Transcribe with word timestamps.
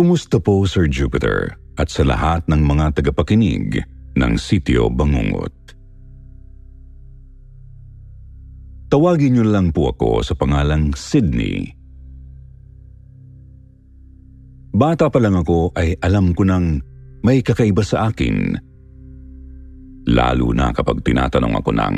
Kumusta 0.00 0.40
po 0.40 0.64
Sir 0.64 0.88
Jupiter 0.88 1.60
at 1.76 1.92
sa 1.92 2.00
lahat 2.08 2.48
ng 2.48 2.64
mga 2.64 2.96
tagapakinig 2.96 3.84
ng 4.16 4.32
Sitio 4.40 4.88
Bangungot? 4.88 5.52
Tawagin 8.88 9.36
niyo 9.36 9.44
lang 9.44 9.76
po 9.76 9.92
ako 9.92 10.24
sa 10.24 10.32
pangalang 10.32 10.96
Sydney. 10.96 11.76
Bata 14.72 15.12
pa 15.12 15.20
lang 15.20 15.36
ako 15.36 15.76
ay 15.76 15.92
alam 16.00 16.32
ko 16.32 16.48
nang 16.48 16.80
may 17.20 17.44
kakaiba 17.44 17.84
sa 17.84 18.08
akin. 18.08 18.56
Lalo 20.08 20.56
na 20.56 20.72
kapag 20.72 21.04
tinatanong 21.04 21.60
ako 21.60 21.76
ng, 21.76 21.96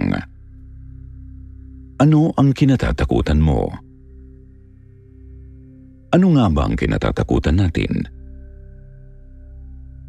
Ano 2.02 2.34
ang 2.34 2.50
kinatatakutan 2.50 3.38
mo? 3.38 3.70
Ano 3.70 3.91
nga 6.12 6.46
ba 6.52 6.68
ang 6.68 6.76
kinatatakutan 6.76 7.56
natin? 7.56 8.04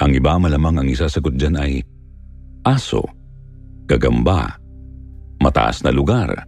Ang 0.04 0.12
iba 0.12 0.36
malamang 0.36 0.84
ang 0.84 0.88
isasagot 0.92 1.40
dyan 1.40 1.56
ay 1.56 1.80
aso, 2.68 3.08
gagamba, 3.88 4.60
mataas 5.40 5.80
na 5.88 5.96
lugar. 5.96 6.44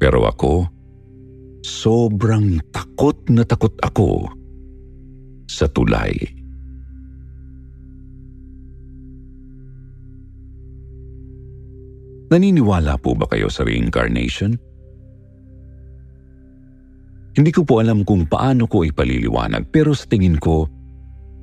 Pero 0.00 0.24
ako, 0.24 0.64
sobrang 1.60 2.56
takot 2.72 3.28
na 3.28 3.44
takot 3.44 3.76
ako 3.84 4.32
sa 5.44 5.68
tulay. 5.68 6.16
Naniniwala 12.30 12.94
po 13.02 13.18
ba 13.18 13.26
kayo 13.26 13.50
sa 13.50 13.66
reincarnation? 13.66 14.54
Hindi 17.30 17.50
ko 17.54 17.62
po 17.62 17.78
alam 17.78 18.02
kung 18.02 18.26
paano 18.26 18.66
ko 18.66 18.82
ipaliliwanag 18.82 19.70
pero 19.70 19.94
sa 19.94 20.06
tingin 20.10 20.34
ko, 20.38 20.66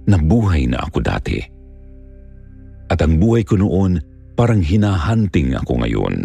nabuhay 0.07 0.67
na 0.67 0.83
ako 0.83 0.99
dati. 0.99 1.39
At 2.87 2.99
ang 3.03 3.19
buhay 3.19 3.43
ko 3.47 3.59
noon 3.59 3.99
parang 4.35 4.63
hinahanting 4.63 5.55
ako 5.55 5.83
ngayon. 5.83 6.15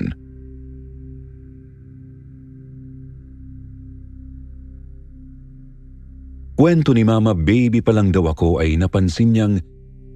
Kwento 6.53 6.95
ni 6.95 7.03
Mama 7.03 7.35
baby 7.35 7.83
pa 7.83 7.91
lang 7.91 8.15
daw 8.15 8.31
ako 8.31 8.63
ay 8.63 8.79
napansin 8.79 9.35
niyang 9.35 9.55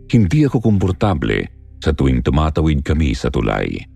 hindi 0.07 0.47
ako 0.47 0.63
komportable 0.63 1.43
sa 1.83 1.91
tuwing 1.91 2.23
tumatawid 2.23 2.87
kami 2.87 3.19
sa 3.19 3.27
tulay. 3.33 3.96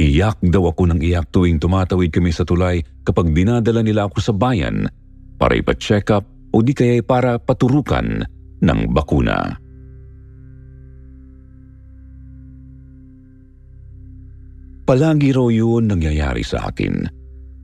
Iyak 0.00 0.40
daw 0.40 0.72
ako 0.72 0.96
ng 0.96 1.00
iyak 1.04 1.28
tuwing 1.28 1.60
tumatawid 1.60 2.08
kami 2.08 2.32
sa 2.32 2.48
tulay 2.48 2.80
kapag 3.04 3.36
dinadala 3.36 3.84
nila 3.84 4.08
ako 4.08 4.16
sa 4.24 4.32
bayan 4.32 4.88
para 5.36 5.52
ipa-check 5.52 6.08
up 6.08 6.24
o 6.56 6.64
di 6.64 6.72
kaya 6.72 7.04
para 7.04 7.36
paturukan 7.36 8.24
ng 8.64 8.80
bakuna. 8.96 9.60
Palagi 14.88 15.36
raw 15.36 15.52
yun 15.52 15.92
nangyayari 15.92 16.48
sa 16.48 16.72
akin. 16.72 17.04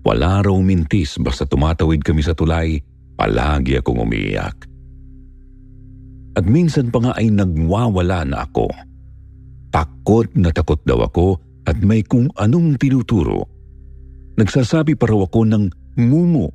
Wala 0.04 0.44
raw 0.44 0.60
mintis 0.60 1.16
basta 1.16 1.48
tumatawid 1.48 2.04
kami 2.04 2.20
sa 2.20 2.36
tulay, 2.36 2.76
palagi 3.16 3.80
akong 3.80 4.04
umiiyak. 4.04 4.68
At 6.36 6.44
minsan 6.44 6.92
pa 6.92 7.00
nga 7.00 7.12
ay 7.16 7.32
nagwawala 7.32 8.28
na 8.28 8.44
ako. 8.44 8.68
Takot 9.72 10.28
na 10.36 10.52
takot 10.52 10.78
daw 10.84 11.00
ako 11.00 11.45
at 11.66 11.76
may 11.82 12.06
kung 12.06 12.30
anong 12.38 12.78
tinuturo. 12.78 13.44
Nagsasabi 14.38 14.94
pa 14.94 15.10
raw 15.10 15.26
ako 15.26 15.40
ng 15.50 15.64
mumu. 15.98 16.46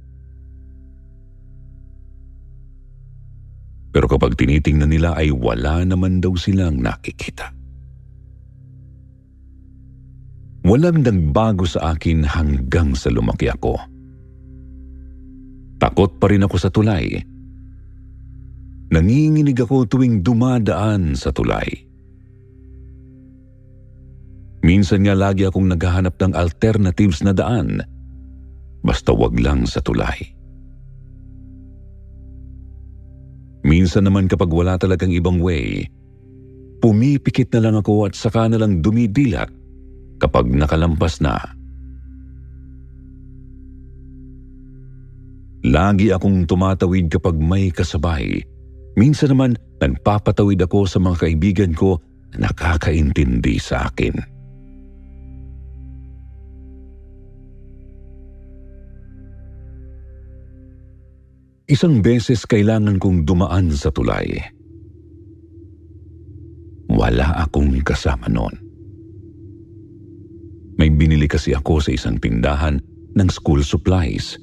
Pero 3.92 4.08
kapag 4.08 4.40
tinitingnan 4.40 4.88
nila 4.88 5.20
ay 5.20 5.36
wala 5.36 5.84
naman 5.84 6.24
daw 6.24 6.32
silang 6.40 6.80
nakikita. 6.80 7.52
Walang 10.64 11.04
nagbago 11.04 11.68
sa 11.68 11.98
akin 11.98 12.24
hanggang 12.24 12.96
sa 12.96 13.12
lumaki 13.12 13.52
ako. 13.52 13.76
Takot 15.82 16.22
pa 16.22 16.30
rin 16.30 16.46
ako 16.46 16.56
sa 16.62 16.70
tulay. 16.70 17.18
Nanginginig 18.94 19.58
ako 19.58 19.90
tuwing 19.90 20.22
dumadaan 20.22 21.18
sa 21.18 21.34
tulay. 21.34 21.91
Minsan 24.62 25.10
nga 25.10 25.18
lagi 25.18 25.50
akong 25.50 25.74
naghahanap 25.74 26.22
ng 26.22 26.34
alternatives 26.38 27.26
na 27.26 27.34
daan. 27.34 27.82
Basta 28.86 29.10
wag 29.14 29.38
lang 29.38 29.66
sa 29.66 29.82
tulay. 29.82 30.22
Minsan 33.62 34.10
naman 34.10 34.26
kapag 34.26 34.50
wala 34.50 34.78
talagang 34.78 35.14
ibang 35.14 35.38
way, 35.38 35.86
pumipikit 36.82 37.54
na 37.54 37.70
lang 37.70 37.76
ako 37.78 38.10
at 38.10 38.14
saka 38.18 38.50
na 38.50 38.58
lang 38.58 38.82
dumidilat 38.82 39.50
kapag 40.18 40.50
nakalampas 40.50 41.22
na. 41.22 41.38
Lagi 45.62 46.10
akong 46.10 46.50
tumatawid 46.50 47.14
kapag 47.14 47.38
may 47.38 47.70
kasabay. 47.70 48.42
Minsan 48.98 49.38
naman 49.38 49.52
nagpapatawid 49.78 50.58
ako 50.66 50.90
sa 50.90 50.98
mga 50.98 51.22
kaibigan 51.22 51.74
ko 51.78 52.02
na 52.34 52.50
nakakaintindi 52.50 53.62
sa 53.62 53.86
akin. 53.86 54.41
Isang 61.72 62.04
beses 62.04 62.44
kailangan 62.44 63.00
kong 63.00 63.24
dumaan 63.24 63.72
sa 63.72 63.96
tulay. 63.96 64.28
Wala 66.92 67.48
akong 67.48 67.80
kasama 67.80 68.28
noon. 68.28 68.52
May 70.76 70.92
binili 70.92 71.32
kasi 71.32 71.56
ako 71.56 71.80
sa 71.80 71.96
isang 71.96 72.20
tindahan 72.20 72.76
ng 73.16 73.30
school 73.32 73.64
supplies. 73.64 74.36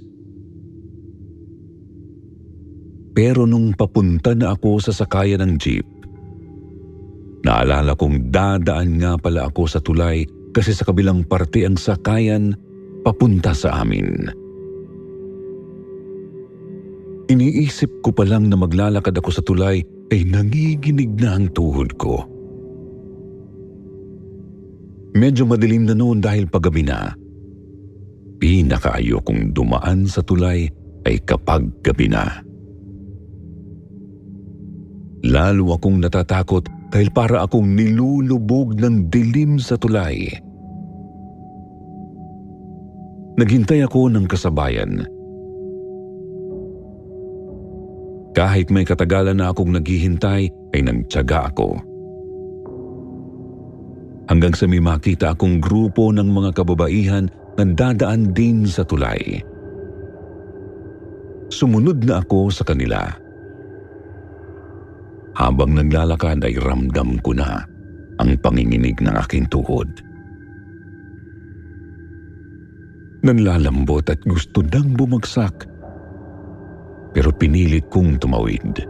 Pero 3.13 3.45
nung 3.45 3.77
papunta 3.77 4.33
na 4.33 4.57
ako 4.57 4.81
sa 4.81 4.97
sakayan 4.97 5.45
ng 5.45 5.53
jeep, 5.61 5.85
naalala 7.45 7.93
kong 7.93 8.33
dadaan 8.33 9.05
nga 9.05 9.21
pala 9.21 9.53
ako 9.53 9.69
sa 9.69 9.85
tulay 9.85 10.25
kasi 10.57 10.73
sa 10.73 10.89
kabilang 10.89 11.29
parte 11.29 11.69
ang 11.69 11.77
sakayan 11.77 12.57
papunta 13.05 13.53
sa 13.53 13.85
amin. 13.85 14.48
Iniisip 17.29 18.01
ko 18.01 18.09
pa 18.09 18.25
lang 18.25 18.49
na 18.49 18.57
maglalakad 18.57 19.13
ako 19.21 19.29
sa 19.29 19.45
tulay 19.45 19.85
ay 20.09 20.21
nangiginig 20.25 21.13
na 21.21 21.37
ang 21.37 21.53
tuhod 21.53 21.93
ko. 22.01 22.25
Medyo 25.13 25.45
madilim 25.45 25.85
na 25.85 25.93
noon 25.93 26.25
dahil 26.25 26.49
paggabi 26.49 26.89
na. 26.89 27.13
Pinakaayokong 28.41 29.53
dumaan 29.53 30.09
sa 30.09 30.25
tulay 30.25 30.73
ay 31.05 31.21
kapag 31.29 31.69
gabi 31.85 32.09
na. 32.09 32.41
Lalo 35.29 35.77
akong 35.77 36.01
natatakot 36.01 36.65
dahil 36.89 37.13
para 37.13 37.45
akong 37.45 37.77
nilulubog 37.77 38.73
ng 38.81 39.13
dilim 39.13 39.61
sa 39.61 39.77
tulay. 39.77 40.33
Naghintay 43.37 43.85
ako 43.85 44.09
ng 44.09 44.25
kasabayan 44.25 45.18
kahit 48.37 48.69
may 48.73 48.85
katagalan 48.85 49.39
na 49.39 49.53
akong 49.53 49.73
naghihintay 49.73 50.49
ay 50.77 50.81
nagtyaga 50.85 51.53
ako. 51.53 51.89
hanggang 54.29 54.53
sa 54.53 54.69
may 54.69 54.79
makita 54.79 55.33
akong 55.33 55.59
grupo 55.59 56.13
ng 56.13 56.29
mga 56.29 56.51
kababaihan 56.53 57.27
na 57.57 57.65
dadaan 57.65 58.31
din 58.37 58.69
sa 58.69 58.85
tulay. 58.85 59.41
Sumunod 61.49 62.05
na 62.05 62.21
ako 62.21 62.53
sa 62.53 62.63
kanila. 62.63 63.09
Habang 65.35 65.73
naglalakad 65.73 66.45
ay 66.45 66.61
ramdam 66.61 67.17
ko 67.25 67.33
na 67.33 67.65
ang 68.21 68.37
panginginig 68.45 69.01
ng 69.01 69.17
aking 69.17 69.49
tuhod. 69.49 69.89
Nanlalambot 73.25 74.07
at 74.13 74.21
gusto 74.29 74.63
nang 74.63 74.95
bumagsak 74.95 75.67
pero 77.13 77.33
pinilit 77.33 77.89
kong 77.89 78.21
tumawid. 78.21 78.85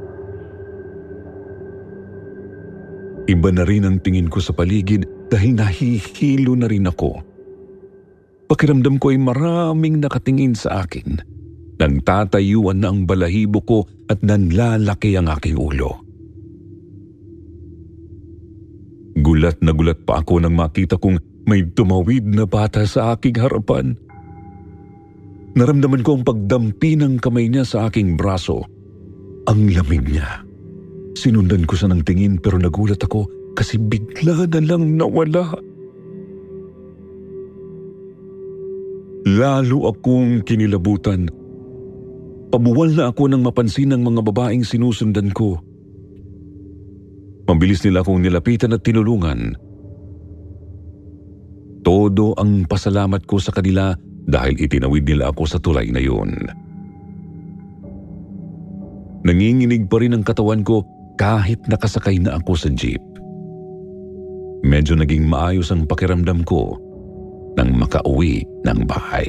Iba 3.29 3.53
na 3.53 3.63
rin 3.69 3.85
ang 3.85 4.01
tingin 4.01 4.33
ko 4.33 4.41
sa 4.41 4.57
paligid 4.57 5.05
dahil 5.29 5.53
nahihilo 5.53 6.57
na 6.57 6.65
rin 6.65 6.89
ako. 6.89 7.21
Pakiramdam 8.49 8.97
ko 8.97 9.13
ay 9.13 9.21
maraming 9.21 10.01
nakatingin 10.01 10.57
sa 10.57 10.89
akin. 10.89 11.21
Nagtatayuan 11.77 12.81
na 12.81 12.89
ang 12.89 13.05
balahibo 13.05 13.61
ko 13.63 13.79
at 14.09 14.25
nanlalaki 14.25 15.15
ang 15.21 15.29
aking 15.29 15.61
ulo. 15.61 16.01
Gulat 19.21 19.61
na 19.61 19.77
gulat 19.77 20.01
pa 20.09 20.25
ako 20.25 20.41
nang 20.41 20.57
makita 20.57 20.97
kong 20.97 21.21
may 21.45 21.69
tumawid 21.77 22.25
na 22.25 22.49
bata 22.49 22.89
sa 22.89 23.13
aking 23.13 23.37
harapan. 23.37 23.93
Naramdaman 25.57 26.05
ko 26.05 26.21
ang 26.21 26.25
pagdampi 26.27 26.99
ng 26.99 27.23
kamay 27.23 27.49
niya 27.49 27.65
sa 27.65 27.79
aking 27.89 28.19
braso. 28.19 28.67
Ang 29.49 29.73
lamig 29.73 30.05
niya. 30.05 30.45
Sinundan 31.17 31.65
ko 31.65 31.75
sa 31.75 31.89
ng 31.89 32.05
tingin 32.05 32.37
pero 32.37 32.61
nagulat 32.61 33.01
ako 33.01 33.27
kasi 33.57 33.81
bigla 33.81 34.45
na 34.45 34.61
lang 34.61 35.01
nawala. 35.01 35.57
Lalo 39.29 39.79
akong 39.91 40.45
kinilabutan. 40.45 41.27
Pabuwal 42.49 42.97
na 42.97 43.13
ako 43.13 43.29
nang 43.29 43.45
mapansin 43.45 43.93
ng 43.93 44.01
mga 44.01 44.21
babaeng 44.25 44.65
sinusundan 44.65 45.35
ko. 45.37 45.61
Mabilis 47.49 47.85
nila 47.85 48.01
akong 48.05 48.25
nilapitan 48.25 48.77
at 48.77 48.85
tinulungan. 48.85 49.57
Todo 51.85 52.37
ang 52.37 52.69
pasalamat 52.69 53.25
ko 53.25 53.41
sa 53.41 53.53
kanila 53.53 53.97
dahil 54.29 54.55
itinawid 54.61 55.09
nila 55.09 55.33
ako 55.33 55.43
sa 55.49 55.57
tulay 55.57 55.89
na 55.89 56.05
yun. 56.05 56.37
Nanginginig 59.25 59.89
pa 59.89 59.99
rin 59.99 60.15
ang 60.15 60.23
katawan 60.23 60.63
ko 60.63 60.85
kahit 61.19 61.59
nakasakay 61.67 62.21
na 62.23 62.39
ako 62.39 62.53
sa 62.55 62.69
jeep. 62.71 63.03
Medyo 64.63 65.01
naging 65.01 65.27
maayos 65.27 65.73
ang 65.73 65.89
pakiramdam 65.89 66.45
ko 66.45 66.77
nang 67.59 67.75
makauwi 67.75 68.47
ng 68.63 68.81
bahay. 68.87 69.27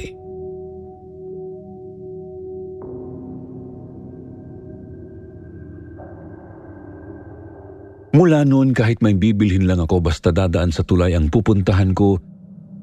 Mula 8.10 8.42
noon 8.42 8.74
kahit 8.74 8.98
may 9.06 9.14
bibilhin 9.14 9.70
lang 9.70 9.78
ako 9.78 10.02
basta 10.02 10.34
dadaan 10.34 10.74
sa 10.74 10.82
tulay 10.82 11.14
ang 11.14 11.30
pupuntahan 11.30 11.94
ko, 11.94 12.18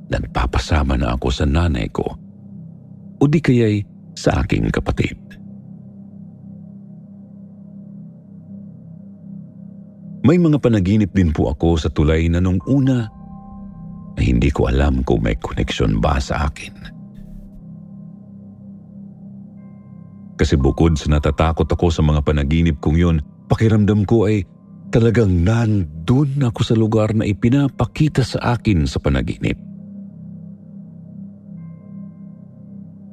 nagpapasama 0.08 0.96
na 0.96 1.16
ako 1.16 1.28
sa 1.32 1.46
nanay 1.48 1.92
ko 1.92 2.08
o 3.18 3.24
di 3.26 3.40
kaya'y 3.42 3.84
sa 4.18 4.42
aking 4.42 4.70
kapatid. 4.74 5.18
May 10.28 10.36
mga 10.36 10.60
panaginip 10.60 11.16
din 11.16 11.32
po 11.32 11.54
ako 11.54 11.80
sa 11.80 11.88
tulay 11.88 12.28
na 12.28 12.44
nung 12.44 12.60
una 12.68 13.08
ay 14.20 14.34
hindi 14.34 14.52
ko 14.52 14.68
alam 14.68 15.06
kung 15.06 15.24
may 15.24 15.38
koneksyon 15.40 16.04
ba 16.04 16.20
sa 16.20 16.50
akin. 16.50 16.74
Kasi 20.38 20.54
bukod 20.60 21.00
sa 21.00 21.18
natatakot 21.18 21.66
ako 21.66 21.90
sa 21.90 22.04
mga 22.06 22.22
panaginip 22.28 22.78
kong 22.84 22.98
yun, 22.98 23.18
pakiramdam 23.50 24.06
ko 24.06 24.30
ay 24.30 24.46
talagang 24.94 25.48
nandun 25.48 26.30
ako 26.44 26.62
sa 26.62 26.76
lugar 26.78 27.14
na 27.16 27.26
ipinapakita 27.26 28.22
sa 28.22 28.58
akin 28.58 28.86
sa 28.86 29.02
panaginip. 29.02 29.58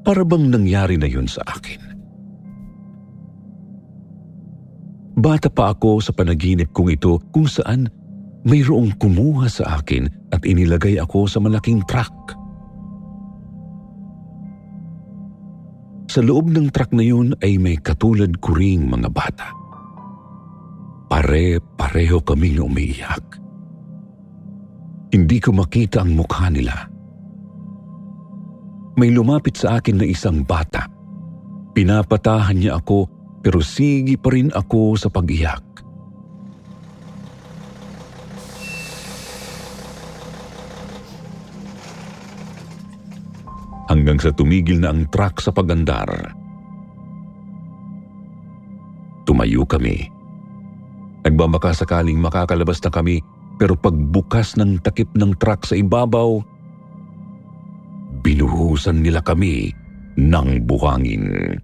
Para 0.04 0.20
bang 0.20 0.52
nangyari 0.52 1.00
na 1.00 1.08
yun 1.08 1.24
sa 1.24 1.40
akin? 1.48 1.80
Bata 5.16 5.48
pa 5.48 5.72
ako 5.72 6.04
sa 6.04 6.12
panaginip 6.12 6.76
kong 6.76 6.92
ito 6.92 7.16
kung 7.32 7.48
saan 7.48 7.88
mayroong 8.44 8.92
kumuha 9.00 9.48
sa 9.48 9.80
akin 9.80 10.04
at 10.28 10.44
inilagay 10.44 11.00
ako 11.00 11.24
sa 11.24 11.40
malaking 11.40 11.80
truck. 11.88 12.12
Sa 16.12 16.20
loob 16.20 16.52
ng 16.52 16.68
truck 16.68 16.92
na 16.92 17.02
yun 17.02 17.32
ay 17.40 17.56
may 17.56 17.80
katulad 17.80 18.36
ko 18.44 18.52
ring 18.52 18.84
mga 18.84 19.08
bata. 19.08 19.48
Pare-pareho 21.08 22.20
kaming 22.20 22.60
umiiyak. 22.60 23.40
Hindi 25.10 25.38
ko 25.40 25.56
makita 25.56 26.04
ang 26.04 26.12
mukha 26.12 26.52
nila. 26.52 26.93
May 28.94 29.10
lumapit 29.10 29.58
sa 29.58 29.82
akin 29.82 29.98
na 29.98 30.06
isang 30.06 30.46
bata. 30.46 30.86
Pinapatahan 31.74 32.54
niya 32.54 32.78
ako 32.78 33.10
pero 33.42 33.58
sige 33.58 34.14
pa 34.14 34.30
rin 34.30 34.54
ako 34.54 34.94
sa 34.94 35.10
pag-iyak. 35.10 35.66
Hanggang 43.90 44.16
sa 44.16 44.32
tumigil 44.32 44.80
na 44.80 44.94
ang 44.94 45.10
truck 45.10 45.42
sa 45.42 45.50
pagandar. 45.50 46.08
Tumayo 49.28 49.66
kami. 49.66 50.08
Nagbabaka 51.26 51.74
sakaling 51.74 52.16
makakalabas 52.16 52.80
na 52.80 52.90
kami 52.94 53.20
pero 53.58 53.74
pagbukas 53.74 54.54
ng 54.56 54.80
takip 54.80 55.10
ng 55.14 55.36
truck 55.36 55.66
sa 55.66 55.76
ibabaw, 55.76 56.42
binuhusan 58.24 59.04
nila 59.04 59.20
kami 59.20 59.68
ng 60.16 60.48
buhangin. 60.64 61.60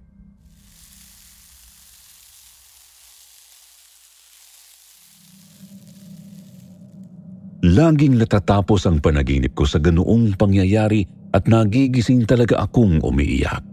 Laging 7.61 8.17
natatapos 8.17 8.89
ang 8.89 9.01
panaginip 9.05 9.53
ko 9.53 9.69
sa 9.69 9.81
ganoong 9.81 10.37
pangyayari 10.37 11.05
at 11.32 11.44
nagigising 11.44 12.25
talaga 12.25 12.65
akong 12.65 13.05
umiiyak. 13.05 13.65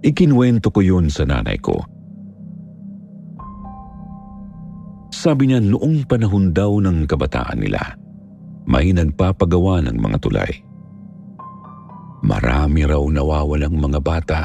Ikinwento 0.00 0.72
ko 0.72 0.80
yun 0.80 1.12
sa 1.12 1.28
nanay 1.28 1.60
ko. 1.60 1.76
Sabi 5.12 5.52
niya 5.52 5.60
noong 5.60 6.08
panahon 6.08 6.56
daw 6.56 6.80
ng 6.80 7.04
kabataan 7.04 7.60
nila, 7.60 7.80
may 8.66 8.92
nagpapagawa 8.92 9.84
ng 9.86 9.96
mga 9.96 10.18
tulay. 10.20 10.52
Marami 12.20 12.84
raw 12.84 13.00
nawawalang 13.00 13.76
mga 13.80 14.00
bata 14.04 14.40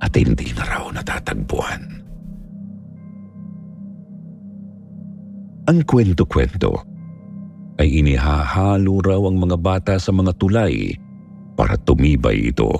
at 0.00 0.12
hindi 0.16 0.48
na 0.56 0.64
raw 0.64 0.88
natatagpuan. 0.88 1.82
Ang 5.68 5.78
kwento-kwento 5.86 6.72
ay 7.78 8.00
inihahalo 8.00 9.00
raw 9.04 9.20
ang 9.22 9.36
mga 9.38 9.56
bata 9.60 9.94
sa 10.00 10.10
mga 10.10 10.34
tulay 10.40 10.96
para 11.54 11.76
tumibay 11.76 12.50
ito. 12.50 12.72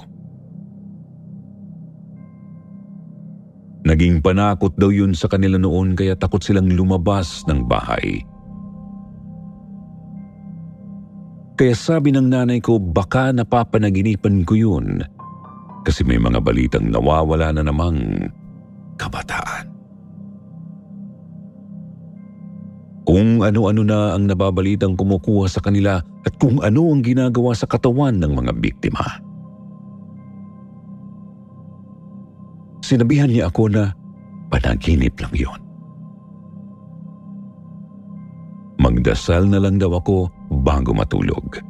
Naging 3.81 4.21
panakot 4.21 4.77
daw 4.77 4.93
yun 4.93 5.17
sa 5.17 5.29
kanila 5.29 5.57
noon 5.57 5.97
kaya 5.97 6.13
takot 6.17 6.41
silang 6.45 6.69
lumabas 6.69 7.45
ng 7.49 7.65
bahay. 7.65 8.21
Kaya 11.61 11.77
sabi 11.77 12.09
ng 12.09 12.33
nanay 12.33 12.65
ko 12.65 12.81
baka 12.81 13.37
napapanaginipan 13.37 14.49
ko 14.49 14.57
yun 14.57 15.05
kasi 15.85 16.01
may 16.09 16.17
mga 16.17 16.41
balitang 16.41 16.89
nawawala 16.89 17.53
na 17.53 17.61
namang 17.61 18.01
kabataan. 18.97 19.69
Kung 23.05 23.45
ano-ano 23.45 23.85
na 23.85 24.17
ang 24.17 24.25
nababalitang 24.25 24.97
kumukuha 24.97 25.53
sa 25.53 25.61
kanila 25.61 26.01
at 26.01 26.33
kung 26.41 26.65
ano 26.65 26.97
ang 26.97 27.05
ginagawa 27.05 27.53
sa 27.53 27.69
katawan 27.69 28.17
ng 28.17 28.33
mga 28.41 28.53
biktima. 28.57 29.05
Sinabihan 32.81 33.29
niya 33.29 33.53
ako 33.53 33.69
na 33.69 33.93
panaginip 34.49 35.13
lang 35.21 35.35
yon. 35.37 35.70
Magdasal 38.81 39.45
na 39.45 39.61
lang 39.61 39.77
daw 39.77 39.93
ako 40.01 40.33
bago 40.65 40.97
matulog. 40.97 41.61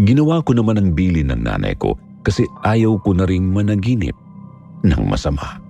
Ginawa 0.00 0.40
ko 0.40 0.56
naman 0.56 0.80
ang 0.80 0.88
bilin 0.96 1.28
ng 1.28 1.44
nanay 1.44 1.76
ko 1.76 1.92
kasi 2.24 2.48
ayaw 2.64 2.96
ko 3.04 3.12
na 3.12 3.28
ring 3.28 3.52
managinip 3.52 4.16
ng 4.80 5.02
masama. 5.04 5.60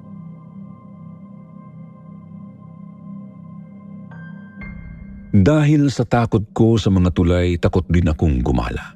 Dahil 5.33 5.91
sa 5.91 6.07
takot 6.07 6.45
ko 6.55 6.79
sa 6.79 6.93
mga 6.93 7.11
tulay, 7.11 7.59
takot 7.59 7.83
din 7.91 8.07
akong 8.07 8.45
gumala. 8.45 8.95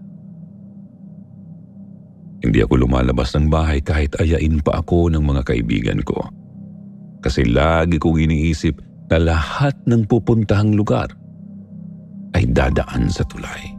Hindi 2.44 2.62
ako 2.62 2.86
lumalabas 2.86 3.34
ng 3.34 3.50
bahay 3.50 3.82
kahit 3.82 4.14
ayain 4.22 4.62
pa 4.62 4.78
ako 4.78 5.10
ng 5.10 5.24
mga 5.24 5.42
kaibigan 5.42 5.98
ko. 6.06 6.22
Kasi 7.24 7.42
lagi 7.42 7.98
kong 7.98 8.22
iniisip 8.22 8.85
na 9.06 9.18
lahat 9.22 9.74
ng 9.86 10.06
pupuntahang 10.10 10.74
lugar 10.74 11.06
ay 12.34 12.44
dadaan 12.50 13.08
sa 13.08 13.22
tulay. 13.26 13.72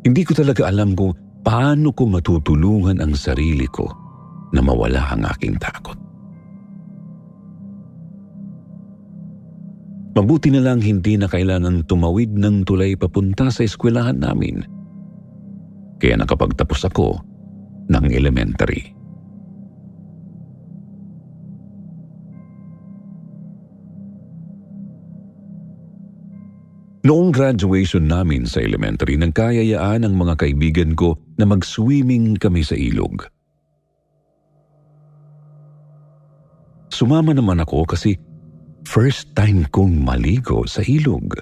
Hindi 0.00 0.22
ko 0.24 0.32
talaga 0.32 0.66
alam 0.68 0.96
kung 0.96 1.12
paano 1.44 1.92
ko 1.92 2.08
matutulungan 2.08 3.04
ang 3.04 3.12
sarili 3.14 3.68
ko 3.68 3.86
na 4.50 4.60
mawala 4.64 5.12
ang 5.12 5.22
aking 5.28 5.56
takot. 5.60 5.96
Mabuti 10.10 10.50
na 10.50 10.60
lang 10.60 10.82
hindi 10.82 11.14
na 11.14 11.30
kailangan 11.30 11.86
tumawid 11.86 12.34
ng 12.34 12.66
tulay 12.66 12.98
papunta 12.98 13.48
sa 13.48 13.62
eskwelahan 13.62 14.18
namin. 14.18 14.66
Kaya 16.02 16.18
nakapagtapos 16.18 16.90
ako 16.90 17.22
ng 17.88 18.04
elementary. 18.10 18.99
Noong 27.00 27.32
graduation 27.32 28.12
namin 28.12 28.44
sa 28.44 28.60
elementary, 28.60 29.16
nagkayayaan 29.16 30.04
ang 30.04 30.20
mga 30.20 30.36
kaibigan 30.36 30.92
ko 30.92 31.16
na 31.40 31.48
mag-swimming 31.48 32.36
kami 32.36 32.60
sa 32.60 32.76
ilog. 32.76 33.24
Sumama 36.92 37.32
naman 37.32 37.56
ako 37.64 37.88
kasi 37.88 38.20
first 38.84 39.32
time 39.32 39.64
kong 39.72 39.96
maligo 40.04 40.68
sa 40.68 40.84
ilog. 40.84 41.40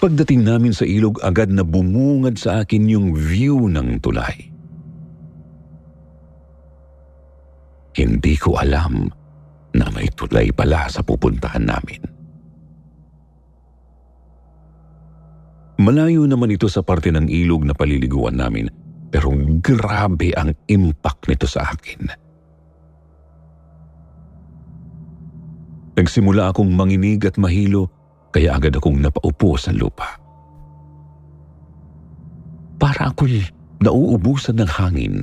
Pagdating 0.00 0.48
namin 0.48 0.72
sa 0.72 0.88
ilog, 0.88 1.20
agad 1.20 1.52
na 1.52 1.68
bumungad 1.68 2.40
sa 2.40 2.64
akin 2.64 2.88
yung 2.88 3.12
view 3.12 3.68
ng 3.68 4.00
tulay. 4.00 4.48
Hindi 7.92 8.34
ko 8.40 8.56
alam 8.56 9.21
na 9.72 9.88
may 9.92 10.08
tulay 10.12 10.52
pala 10.52 10.88
sa 10.88 11.00
pupuntahan 11.00 11.64
namin. 11.64 12.00
Malayo 15.82 16.28
naman 16.28 16.52
ito 16.52 16.70
sa 16.70 16.84
parte 16.84 17.10
ng 17.10 17.26
ilog 17.26 17.66
na 17.66 17.74
paliliguan 17.74 18.38
namin 18.38 18.70
pero 19.12 19.28
grabe 19.60 20.32
ang 20.32 20.56
impact 20.72 21.28
nito 21.28 21.44
sa 21.44 21.68
akin. 21.68 22.08
Nagsimula 25.92 26.48
akong 26.48 26.72
manginig 26.72 27.20
at 27.28 27.36
mahilo 27.36 27.92
kaya 28.32 28.56
agad 28.56 28.80
akong 28.80 28.96
napaupo 28.96 29.60
sa 29.60 29.76
lupa. 29.76 30.16
Para 32.80 33.12
ako'y 33.12 33.44
nauubusan 33.84 34.56
ng 34.62 34.70
hangin. 34.70 35.14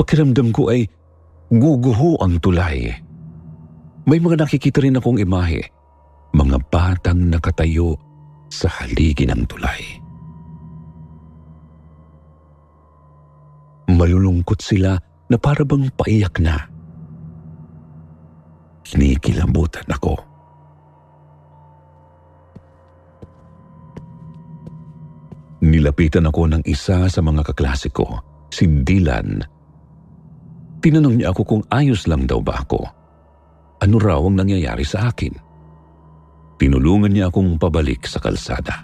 Pakiramdam 0.00 0.54
ko 0.56 0.72
ay 0.72 0.88
guguho 1.52 2.16
ang 2.24 2.40
tulay. 2.40 3.07
May 4.08 4.24
mga 4.24 4.40
nakikita 4.40 4.80
rin 4.80 4.96
akong 4.96 5.20
imahe. 5.20 5.60
Mga 6.32 6.56
batang 6.72 7.28
nakatayo 7.28 7.92
sa 8.48 8.72
haligi 8.80 9.28
ng 9.28 9.44
tulay. 9.44 10.00
Malulungkot 13.92 14.64
sila 14.64 14.96
na 15.28 15.36
parabang 15.36 15.92
paiyak 15.92 16.40
na. 16.40 16.56
Kinikilabutan 18.88 19.84
ako. 19.92 20.16
Nilapitan 25.68 26.24
ako 26.24 26.48
ng 26.48 26.62
isa 26.64 27.12
sa 27.12 27.20
mga 27.20 27.44
kaklase 27.52 27.92
ko, 27.92 28.08
si 28.48 28.64
Dylan. 28.64 29.44
Tinanong 30.80 31.20
niya 31.20 31.36
ako 31.36 31.42
kung 31.44 31.62
ayos 31.68 32.08
lang 32.08 32.24
daw 32.24 32.40
ba 32.40 32.64
ako 32.64 32.97
ano 33.78 33.96
raw 33.98 34.20
ang 34.22 34.36
nangyayari 34.38 34.82
sa 34.82 35.10
akin. 35.10 35.34
Tinulungan 36.58 37.14
niya 37.14 37.30
akong 37.30 37.54
pabalik 37.56 38.02
sa 38.04 38.18
kalsada. 38.18 38.82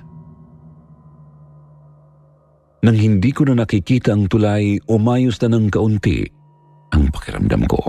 Nang 2.84 2.94
hindi 2.94 3.32
ko 3.32 3.48
na 3.48 3.64
nakikita 3.64 4.12
ang 4.12 4.28
tulay, 4.28 4.76
umayos 4.86 5.40
na 5.42 5.56
ng 5.56 5.72
kaunti 5.72 6.22
ang 6.92 7.08
pakiramdam 7.10 7.64
ko. 7.64 7.80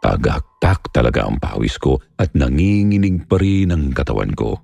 Tagaktak 0.00 0.92
talaga 0.92 1.26
ang 1.26 1.40
pawis 1.40 1.76
ko 1.80 1.98
at 2.20 2.32
nanginginig 2.36 3.24
pa 3.26 3.40
rin 3.40 3.72
ang 3.72 3.92
katawan 3.96 4.32
ko. 4.36 4.60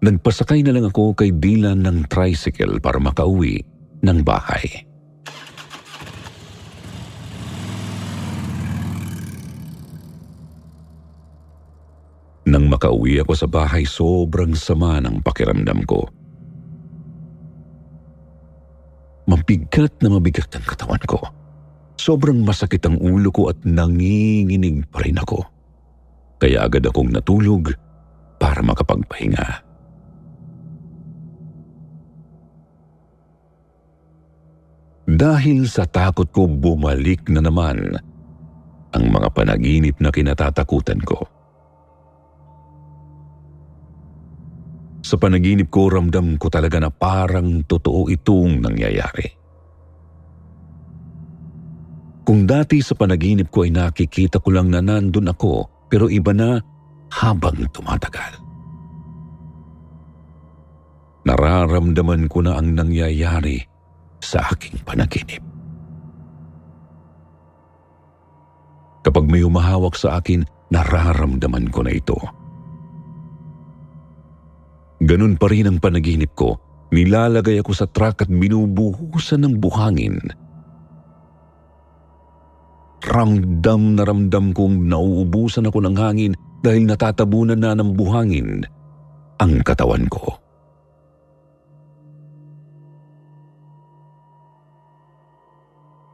Nagpasakay 0.00 0.64
na 0.64 0.72
lang 0.72 0.88
ako 0.88 1.12
kay 1.12 1.28
Dylan 1.36 1.84
ng 1.84 2.08
tricycle 2.08 2.80
para 2.80 2.96
makauwi 2.96 3.60
ng 4.00 4.18
bahay. 4.24 4.89
Nang 12.50 12.66
makauwi 12.66 13.22
ako 13.22 13.32
sa 13.38 13.46
bahay, 13.46 13.86
sobrang 13.86 14.58
sama 14.58 14.98
ng 14.98 15.22
pakiramdam 15.22 15.86
ko. 15.86 16.02
Mabigat 19.30 20.02
na 20.02 20.10
mabigat 20.10 20.50
ang 20.58 20.66
katawan 20.66 21.04
ko. 21.06 21.22
Sobrang 21.94 22.42
masakit 22.42 22.82
ang 22.90 22.98
ulo 22.98 23.30
ko 23.30 23.54
at 23.54 23.62
nanginginig 23.62 24.82
pa 24.90 24.98
rin 25.06 25.22
ako. 25.22 25.46
Kaya 26.42 26.66
agad 26.66 26.90
akong 26.90 27.14
natulog 27.14 27.70
para 28.42 28.58
makapagpahinga. 28.66 29.62
Dahil 35.06 35.70
sa 35.70 35.86
takot 35.86 36.26
ko 36.34 36.50
bumalik 36.50 37.30
na 37.30 37.46
naman 37.46 37.94
ang 38.90 39.04
mga 39.06 39.28
panaginip 39.30 39.94
na 40.02 40.10
kinatatakutan 40.10 40.98
ko. 41.06 41.39
Sa 45.10 45.18
panaginip 45.18 45.74
ko, 45.74 45.90
ramdam 45.90 46.38
ko 46.38 46.46
talaga 46.46 46.78
na 46.78 46.86
parang 46.86 47.66
totoo 47.66 48.06
itong 48.14 48.62
nangyayari. 48.62 49.26
Kung 52.22 52.46
dati 52.46 52.78
sa 52.78 52.94
panaginip 52.94 53.50
ko 53.50 53.66
ay 53.66 53.74
nakikita 53.74 54.38
ko 54.38 54.54
lang 54.54 54.70
na 54.70 54.78
nandun 54.78 55.26
ako, 55.26 55.66
pero 55.90 56.06
iba 56.06 56.30
na 56.30 56.62
habang 57.10 57.58
tumatagal. 57.74 58.38
Nararamdaman 61.26 62.30
ko 62.30 62.46
na 62.46 62.54
ang 62.54 62.78
nangyayari 62.78 63.58
sa 64.22 64.46
aking 64.54 64.78
panaginip. 64.86 65.42
Kapag 69.02 69.26
may 69.26 69.42
umahawak 69.42 69.98
sa 69.98 70.22
akin, 70.22 70.46
nararamdaman 70.70 71.66
ko 71.74 71.82
na 71.82 71.98
ito. 71.98 72.39
Ganun 75.00 75.40
pa 75.40 75.48
rin 75.48 75.64
ang 75.64 75.80
panaginip 75.80 76.36
ko. 76.36 76.60
Nilalagay 76.92 77.64
ako 77.64 77.72
sa 77.72 77.88
truck 77.88 78.20
at 78.20 78.28
binubuhusan 78.28 79.40
ng 79.46 79.54
buhangin. 79.56 80.20
Ramdam 83.00 83.96
na 83.96 84.04
ramdam 84.04 84.52
kong 84.52 84.84
nauubusan 84.84 85.72
ako 85.72 85.88
ng 85.88 85.96
hangin 85.96 86.32
dahil 86.60 86.84
natatabunan 86.84 87.56
na 87.56 87.72
ng 87.72 87.96
buhangin 87.96 88.68
ang 89.40 89.64
katawan 89.64 90.04
ko. 90.12 90.36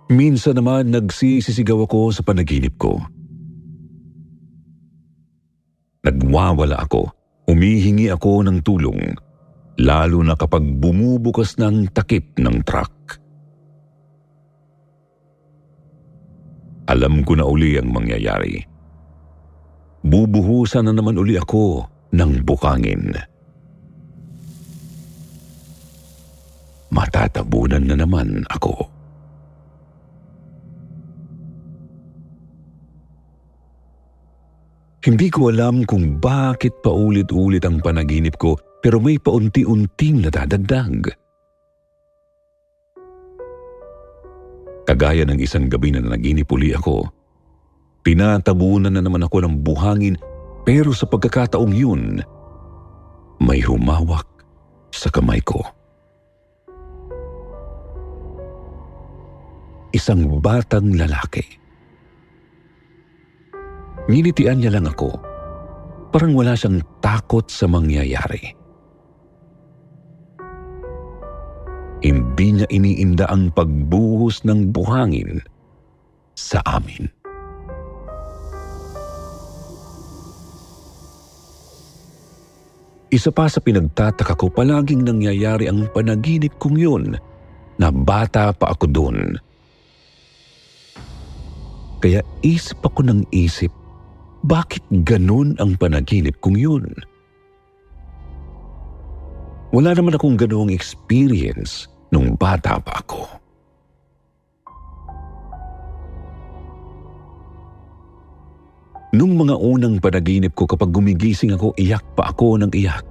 Minsan 0.06 0.62
naman 0.62 0.94
nagsisisigaw 0.94 1.90
ako 1.90 2.14
sa 2.14 2.22
panaginip 2.22 2.78
ko. 2.78 3.02
Nagwawala 6.06 6.78
ako 6.86 7.15
Umihingi 7.46 8.10
ako 8.10 8.42
ng 8.42 8.58
tulong, 8.66 9.14
lalo 9.78 10.18
na 10.26 10.34
kapag 10.34 10.66
bumubukas 10.66 11.54
ng 11.62 11.94
takip 11.94 12.34
ng 12.42 12.66
truck. 12.66 12.90
Alam 16.90 17.22
ko 17.22 17.38
na 17.38 17.46
uli 17.46 17.78
ang 17.78 17.90
mangyayari. 17.90 18.62
Bubuhusan 20.06 20.86
na 20.86 20.94
naman 20.94 21.18
uli 21.18 21.34
ako 21.34 21.86
ng 22.14 22.32
bukangin. 22.46 23.10
Matatabunan 26.94 27.82
na 27.82 27.98
naman 27.98 28.46
ako. 28.46 28.95
Hindi 35.06 35.30
ko 35.30 35.54
alam 35.54 35.86
kung 35.86 36.18
bakit 36.18 36.82
paulit-ulit 36.82 37.62
ang 37.62 37.78
panaginip 37.78 38.34
ko 38.42 38.58
pero 38.82 38.98
may 38.98 39.22
paunti-unting 39.22 40.26
nadadagdag. 40.26 41.14
Kagaya 44.82 45.22
ng 45.22 45.38
isang 45.38 45.70
gabi 45.70 45.94
na 45.94 46.02
naginip 46.02 46.50
uli 46.50 46.74
ako, 46.74 47.06
tinatabunan 48.02 48.98
na 48.98 49.02
naman 49.02 49.22
ako 49.22 49.46
ng 49.46 49.62
buhangin 49.62 50.18
pero 50.66 50.90
sa 50.90 51.06
pagkakataong 51.06 51.70
yun, 51.70 52.18
may 53.38 53.62
humawak 53.62 54.26
sa 54.90 55.06
kamay 55.06 55.38
ko. 55.46 55.62
Isang 59.94 60.42
batang 60.42 60.98
lalaki. 60.98 61.65
Nginitian 64.06 64.62
niya 64.62 64.70
lang 64.70 64.86
ako. 64.86 65.18
Parang 66.14 66.32
wala 66.38 66.54
siyang 66.54 66.78
takot 67.02 67.44
sa 67.50 67.66
mangyayari. 67.66 68.54
Hindi 72.06 72.46
niya 72.54 72.68
iniinda 72.70 73.26
ang 73.26 73.50
pagbuhos 73.50 74.46
ng 74.46 74.70
buhangin 74.70 75.42
sa 76.38 76.62
amin. 76.62 77.10
Isa 83.10 83.32
pa 83.32 83.50
sa 83.50 83.62
pinagtataka 83.62 84.38
ko, 84.38 84.50
palaging 84.50 85.02
nangyayari 85.02 85.66
ang 85.66 85.88
panaginip 85.90 86.54
kong 86.58 86.78
yun 86.78 87.04
na 87.80 87.88
bata 87.90 88.52
pa 88.52 88.76
ako 88.76 88.86
doon. 88.86 89.18
Kaya 92.02 92.20
isip 92.44 92.82
ako 92.84 93.08
ng 93.08 93.20
isip, 93.32 93.72
bakit 94.46 94.86
ganun 95.02 95.58
ang 95.58 95.74
panaginip 95.74 96.38
kong 96.38 96.54
yun? 96.54 96.86
Wala 99.74 99.90
naman 99.92 100.14
akong 100.14 100.38
ganoong 100.38 100.70
experience 100.70 101.90
nung 102.14 102.38
bata 102.38 102.78
pa 102.78 103.02
ako. 103.02 103.26
Nung 109.16 109.34
mga 109.34 109.58
unang 109.58 109.98
panaginip 109.98 110.54
ko 110.54 110.70
kapag 110.70 110.94
gumigising 110.94 111.52
ako, 111.52 111.74
iyak 111.76 112.04
pa 112.14 112.30
ako 112.30 112.62
ng 112.62 112.70
iyak. 112.70 113.06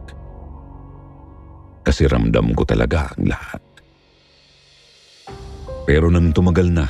Kasi 1.86 2.10
ramdam 2.10 2.56
ko 2.56 2.64
talaga 2.66 3.12
ang 3.14 3.30
lahat. 3.30 3.62
Pero 5.86 6.10
nang 6.10 6.34
tumagal 6.34 6.74
na, 6.74 6.86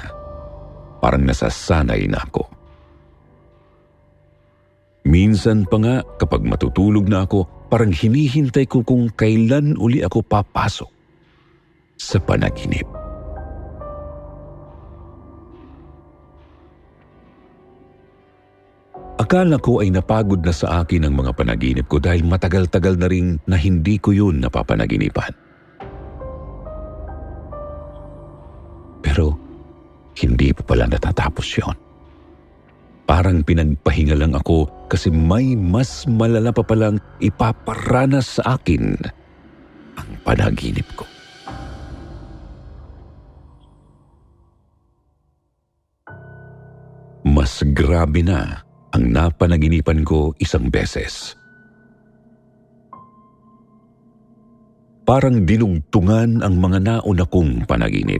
parang 1.04 1.28
nasasanay 1.28 2.08
na 2.08 2.24
ako. 2.24 2.55
Minsan 5.06 5.70
pa 5.70 5.78
nga 5.78 5.96
kapag 6.18 6.42
matutulog 6.42 7.06
na 7.06 7.30
ako, 7.30 7.46
parang 7.70 7.94
hinihintay 7.94 8.66
ko 8.66 8.82
kung 8.82 9.14
kailan 9.14 9.78
uli 9.78 10.02
ako 10.02 10.26
papasok 10.26 10.90
sa 11.94 12.18
panaginip. 12.18 12.90
Akala 19.16 19.62
ko 19.62 19.80
ay 19.80 19.94
napagod 19.94 20.42
na 20.44 20.52
sa 20.52 20.84
akin 20.84 21.08
ang 21.08 21.16
mga 21.16 21.32
panaginip 21.38 21.86
ko 21.88 22.02
dahil 22.02 22.26
matagal-tagal 22.28 23.00
na 23.00 23.08
rin 23.08 23.40
na 23.48 23.56
hindi 23.56 24.02
ko 24.02 24.12
yun 24.12 24.42
napapanaginipan. 24.42 25.32
Pero 29.06 29.38
hindi 30.18 30.50
pa 30.52 30.62
pala 30.66 30.90
natatapos 30.90 31.48
yon. 31.62 31.85
Parang 33.16 33.48
pinagpahinga 33.48 34.12
lang 34.12 34.36
ako 34.36 34.68
kasi 34.92 35.08
may 35.08 35.56
mas 35.56 36.04
malala 36.04 36.52
pa 36.52 36.60
palang 36.68 37.00
ipaparanas 37.24 38.44
sa 38.44 38.60
akin 38.60 38.92
ang 39.96 40.10
panaginip 40.28 40.84
ko. 41.00 41.08
Mas 47.24 47.64
grabe 47.72 48.20
na 48.20 48.60
ang 48.92 49.08
napanaginipan 49.08 50.04
ko 50.04 50.36
isang 50.44 50.68
beses. 50.68 51.40
Parang 55.08 55.48
dinugtungan 55.48 56.44
ang 56.44 56.60
mga 56.60 56.84
nauna 56.84 57.24
kong 57.24 57.64
panaginip. 57.64 58.20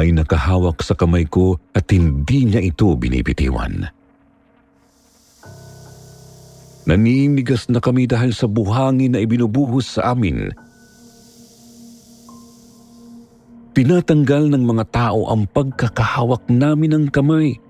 May 0.00 0.16
nakahawak 0.16 0.80
sa 0.80 0.96
kamay 0.96 1.28
ko 1.28 1.60
at 1.76 1.84
hindi 1.92 2.48
niya 2.48 2.64
ito 2.64 2.96
binibitiwan. 2.96 3.84
Naninigas 6.88 7.68
na 7.68 7.84
kami 7.84 8.08
dahil 8.08 8.32
sa 8.32 8.48
buhangin 8.48 9.12
na 9.12 9.20
ibinubuhos 9.20 10.00
sa 10.00 10.16
amin. 10.16 10.56
Tinatanggal 13.76 14.48
ng 14.48 14.64
mga 14.64 14.84
tao 14.88 15.28
ang 15.28 15.44
pagkakahawak 15.44 16.48
namin 16.48 16.96
ng 16.96 17.06
kamay 17.12 17.60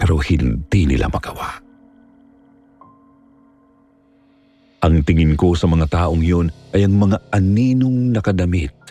pero 0.00 0.16
hindi 0.24 0.88
nila 0.88 1.12
magawa. 1.12 1.60
Ang 4.88 5.04
tingin 5.04 5.36
ko 5.36 5.52
sa 5.52 5.68
mga 5.68 5.84
taong 5.92 6.24
yun 6.24 6.48
ay 6.72 6.88
ang 6.88 6.96
mga 6.96 7.20
aninong 7.28 8.16
nakadamit. 8.16 8.83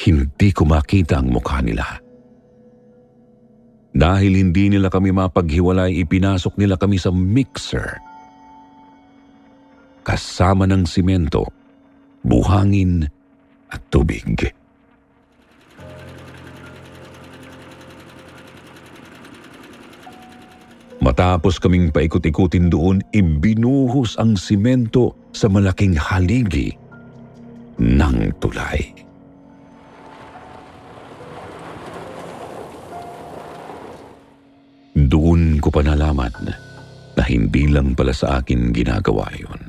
Hindi 0.00 0.48
ko 0.56 0.64
makita 0.64 1.20
ang 1.20 1.28
mukha 1.28 1.60
nila. 1.60 1.84
Dahil 3.92 4.32
hindi 4.32 4.72
nila 4.72 4.88
kami 4.88 5.12
mapaghiwalay, 5.12 5.92
ipinasok 6.00 6.56
nila 6.56 6.80
kami 6.80 6.96
sa 6.96 7.12
mixer. 7.12 8.00
Kasama 10.00 10.64
ng 10.64 10.88
simento, 10.88 11.44
buhangin 12.24 13.04
at 13.68 13.82
tubig. 13.92 14.24
Matapos 21.00 21.60
kaming 21.60 21.92
paikot-ikutin 21.92 22.72
doon, 22.72 23.04
ibinuhos 23.12 24.16
ang 24.16 24.36
simento 24.40 25.12
sa 25.36 25.52
malaking 25.52 25.96
haligi 25.96 26.72
ng 27.76 28.16
tulay. 28.40 29.09
Doon 35.60 35.68
ko 35.68 35.76
pa 35.76 35.84
nalaman 35.84 36.32
na 37.20 37.22
hindi 37.28 37.68
lang 37.68 37.92
pala 37.92 38.16
sa 38.16 38.40
akin 38.40 38.72
ginagawa 38.72 39.28
yun. 39.36 39.60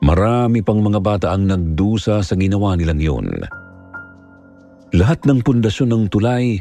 Marami 0.00 0.64
pang 0.64 0.80
mga 0.80 0.96
bata 0.96 1.36
ang 1.36 1.44
nagdusa 1.44 2.24
sa 2.24 2.34
ginawa 2.40 2.72
nilang 2.72 3.04
yun. 3.04 3.28
Lahat 4.96 5.20
ng 5.28 5.44
pundasyon 5.44 5.92
ng 5.92 6.04
tulay 6.08 6.56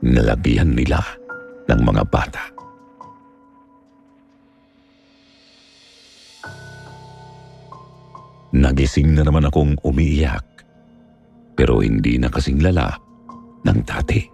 nalabihan 0.00 0.72
nila 0.72 1.04
ng 1.68 1.80
mga 1.84 2.02
bata. 2.08 2.44
Nagising 8.56 9.12
na 9.12 9.28
naman 9.28 9.44
akong 9.44 9.76
umiiyak, 9.84 10.64
pero 11.52 11.84
hindi 11.84 12.16
na 12.16 12.32
kasing 12.32 12.64
lala 12.64 12.96
ng 13.68 13.80
dati. 13.84 14.31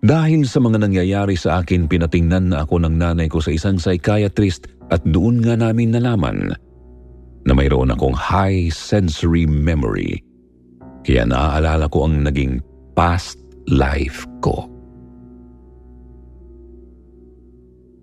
Dahil 0.00 0.48
sa 0.48 0.64
mga 0.64 0.80
nangyayari 0.80 1.36
sa 1.36 1.60
akin, 1.60 1.84
pinatingnan 1.84 2.56
na 2.56 2.64
ako 2.64 2.80
ng 2.88 2.96
nanay 2.96 3.28
ko 3.28 3.44
sa 3.44 3.52
isang 3.52 3.76
psychiatrist 3.76 4.64
at 4.88 5.04
doon 5.04 5.44
nga 5.44 5.60
namin 5.60 5.92
nalaman 5.92 6.56
na 7.44 7.52
mayroon 7.52 7.92
akong 7.92 8.16
high 8.16 8.72
sensory 8.72 9.44
memory. 9.44 10.24
Kaya 11.04 11.28
naaalala 11.28 11.88
ko 11.92 12.08
ang 12.08 12.24
naging 12.24 12.64
past 12.96 13.36
life 13.68 14.24
ko. 14.40 14.64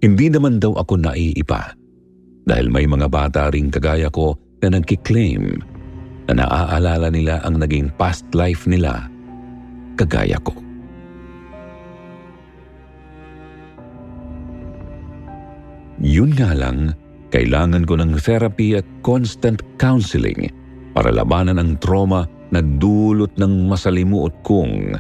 Hindi 0.05 0.29
naman 0.29 0.61
daw 0.61 0.77
ako 0.77 1.01
naiipa 1.01 1.73
dahil 2.45 2.69
may 2.69 2.85
mga 2.85 3.09
bata 3.09 3.49
ring 3.49 3.73
kagaya 3.73 4.13
ko 4.13 4.37
na 4.61 4.77
nagkiklaim 4.77 5.57
na 6.29 6.45
naaalala 6.45 7.09
nila 7.09 7.41
ang 7.41 7.57
naging 7.57 7.89
past 7.97 8.23
life 8.37 8.69
nila 8.69 9.09
kagaya 9.97 10.37
ko. 10.45 10.66
Yun 15.97 16.33
nga 16.37 16.53
lang, 16.53 16.93
kailangan 17.33 17.83
ko 17.89 17.97
ng 17.97 18.21
therapy 18.21 18.77
at 18.77 18.85
constant 19.01 19.65
counseling 19.81 20.53
para 20.93 21.09
labanan 21.09 21.57
ang 21.57 21.77
trauma 21.81 22.29
na 22.53 22.61
dulot 22.61 23.33
ng 23.35 23.65
masalimuot 23.65 24.33
kong 24.45 24.95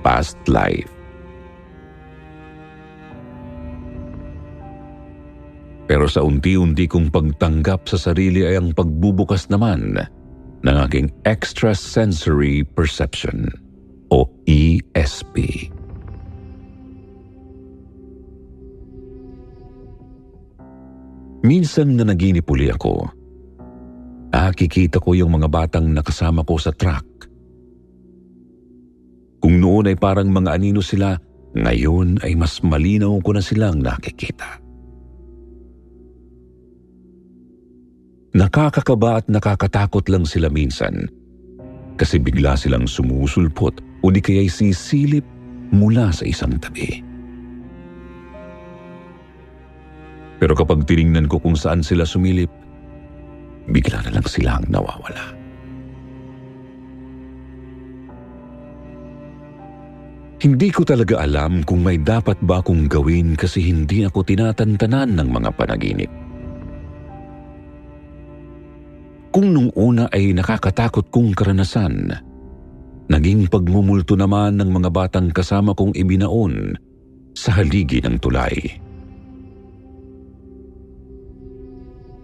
past 0.00 0.38
life. 0.46 0.88
Pero 5.90 6.06
sa 6.06 6.22
unti-unti 6.22 6.86
kong 6.86 7.10
pagtanggap 7.10 7.90
sa 7.90 7.98
sarili 7.98 8.46
ay 8.46 8.62
ang 8.62 8.70
pagbubukas 8.70 9.50
naman 9.50 9.98
ng 10.62 10.76
aking 10.86 11.10
extrasensory 11.26 12.62
perception 12.62 13.50
o 14.14 14.30
ESP. 14.46 15.66
Minsan 21.40 21.96
na 21.96 22.04
naginip 22.04 22.44
uli 22.52 22.68
ako, 22.68 23.08
nakikita 24.28 25.00
ko 25.00 25.16
yung 25.16 25.40
mga 25.40 25.48
batang 25.48 25.88
nakasama 25.88 26.44
ko 26.44 26.60
sa 26.60 26.68
truck. 26.76 27.06
Kung 29.40 29.56
noon 29.56 29.88
ay 29.88 29.96
parang 29.96 30.28
mga 30.28 30.52
anino 30.52 30.84
sila, 30.84 31.16
ngayon 31.56 32.20
ay 32.20 32.36
mas 32.36 32.60
malinaw 32.60 33.16
ko 33.24 33.30
na 33.32 33.40
silang 33.40 33.80
nakikita. 33.80 34.60
Nakakakaba 38.30 39.18
at 39.18 39.26
nakakatakot 39.26 40.06
lang 40.06 40.22
sila 40.22 40.46
minsan 40.52 41.10
kasi 41.98 42.22
bigla 42.22 42.54
silang 42.54 42.86
sumusulpot 42.86 43.82
o 44.00 44.06
di 44.12 44.22
kaya'y 44.22 44.46
sisilip 44.46 45.26
mula 45.74 46.14
sa 46.14 46.22
isang 46.28 46.54
tabi. 46.62 47.09
Pero 50.40 50.56
kapag 50.56 50.88
tiningnan 50.88 51.28
ko 51.28 51.36
kung 51.36 51.52
saan 51.52 51.84
sila 51.84 52.08
sumilip, 52.08 52.48
bigla 53.68 54.00
na 54.08 54.16
lang 54.16 54.26
silang 54.26 54.64
nawawala. 54.72 55.36
Hindi 60.40 60.72
ko 60.72 60.88
talaga 60.88 61.20
alam 61.20 61.60
kung 61.68 61.84
may 61.84 62.00
dapat 62.00 62.40
ba 62.40 62.64
akong 62.64 62.88
gawin 62.88 63.36
kasi 63.36 63.60
hindi 63.60 64.08
ako 64.08 64.24
tinatantanan 64.24 65.12
ng 65.20 65.28
mga 65.28 65.50
panaginip. 65.52 66.08
Kung 69.30 69.52
nung 69.52 69.68
una 69.76 70.08
ay 70.08 70.32
nakakatakot 70.32 71.12
kong 71.12 71.36
karanasan, 71.36 72.16
naging 73.12 73.52
pagmumulto 73.52 74.16
naman 74.16 74.56
ng 74.56 74.70
mga 74.80 74.88
batang 74.88 75.28
kasama 75.28 75.76
kong 75.76 75.92
ibinaon 75.92 76.72
sa 77.36 77.60
haligi 77.60 78.00
ng 78.00 78.16
tulay. 78.16 78.89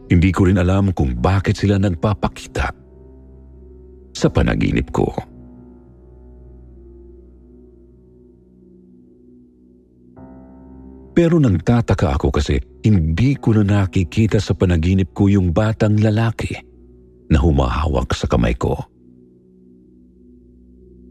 Hindi 0.07 0.31
ko 0.31 0.47
rin 0.47 0.62
alam 0.62 0.95
kung 0.95 1.19
bakit 1.19 1.59
sila 1.59 1.83
nagpapakita 1.83 2.71
sa 4.14 4.29
panaginip 4.31 4.95
ko. 4.95 5.11
Pero 11.16 11.40
nagtataka 11.40 12.21
ako 12.21 12.29
kasi 12.29 12.61
hindi 12.85 13.35
ko 13.40 13.57
na 13.57 13.83
nakikita 13.83 14.37
sa 14.37 14.53
panaginip 14.53 15.16
ko 15.16 15.33
yung 15.33 15.51
batang 15.51 15.97
lalaki 15.97 16.55
na 17.33 17.40
humahawak 17.40 18.12
sa 18.12 18.29
kamay 18.29 18.53
ko. 18.55 18.77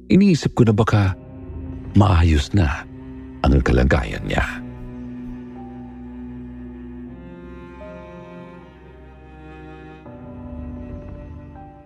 Iniisip 0.08 0.53
ko 0.53 0.69
na 0.69 0.77
baka 0.77 1.17
maayos 1.97 2.53
na 2.53 2.86
ang 3.41 3.60
kalagayan 3.65 4.23
niya. 4.29 4.64